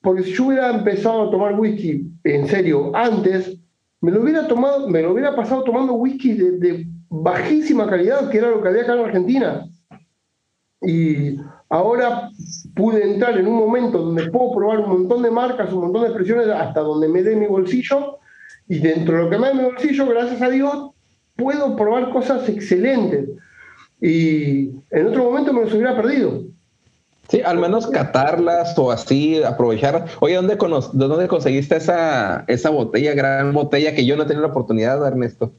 [0.00, 3.58] Porque si yo hubiera empezado a tomar whisky en serio antes,
[4.00, 8.38] me lo hubiera tomado, me lo hubiera pasado tomando whisky de, de bajísima calidad, que
[8.38, 9.66] era lo que había acá en Argentina.
[10.82, 11.38] Y
[11.68, 12.30] ahora
[12.74, 16.08] pude entrar en un momento donde puedo probar un montón de marcas, un montón de
[16.08, 18.18] expresiones hasta donde me dé mi bolsillo.
[18.68, 20.90] Y dentro de lo que me da mi bolsillo, gracias a Dios,
[21.36, 23.28] puedo probar cosas excelentes.
[24.00, 26.42] Y en otro momento me los hubiera perdido.
[27.28, 30.06] Sí, al menos catarlas o así, aprovechar.
[30.20, 35.06] Oye, ¿dónde, dónde conseguiste esa, esa botella, gran botella que yo no tenía la oportunidad,
[35.06, 35.52] Ernesto?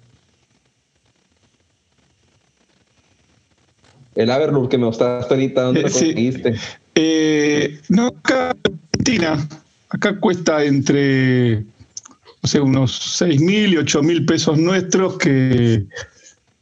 [4.19, 6.55] El Averlur que me mostraste ahorita, ¿dónde lo conseguiste?
[6.93, 9.47] Eh, no, acá Argentina.
[9.87, 15.85] Acá cuesta entre, no sé, unos 6 mil y 8 mil pesos nuestros que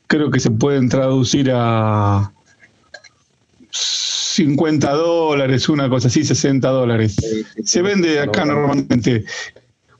[0.05, 2.31] creo que se pueden traducir a
[3.71, 7.15] 50 dólares, una cosa así, 60 dólares.
[7.63, 9.25] se vende acá normalmente.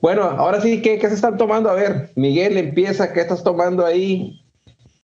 [0.00, 1.70] Bueno, ahora sí, ¿qué, ¿qué, se están tomando?
[1.70, 4.40] A ver, Miguel, empieza, ¿qué estás tomando ahí?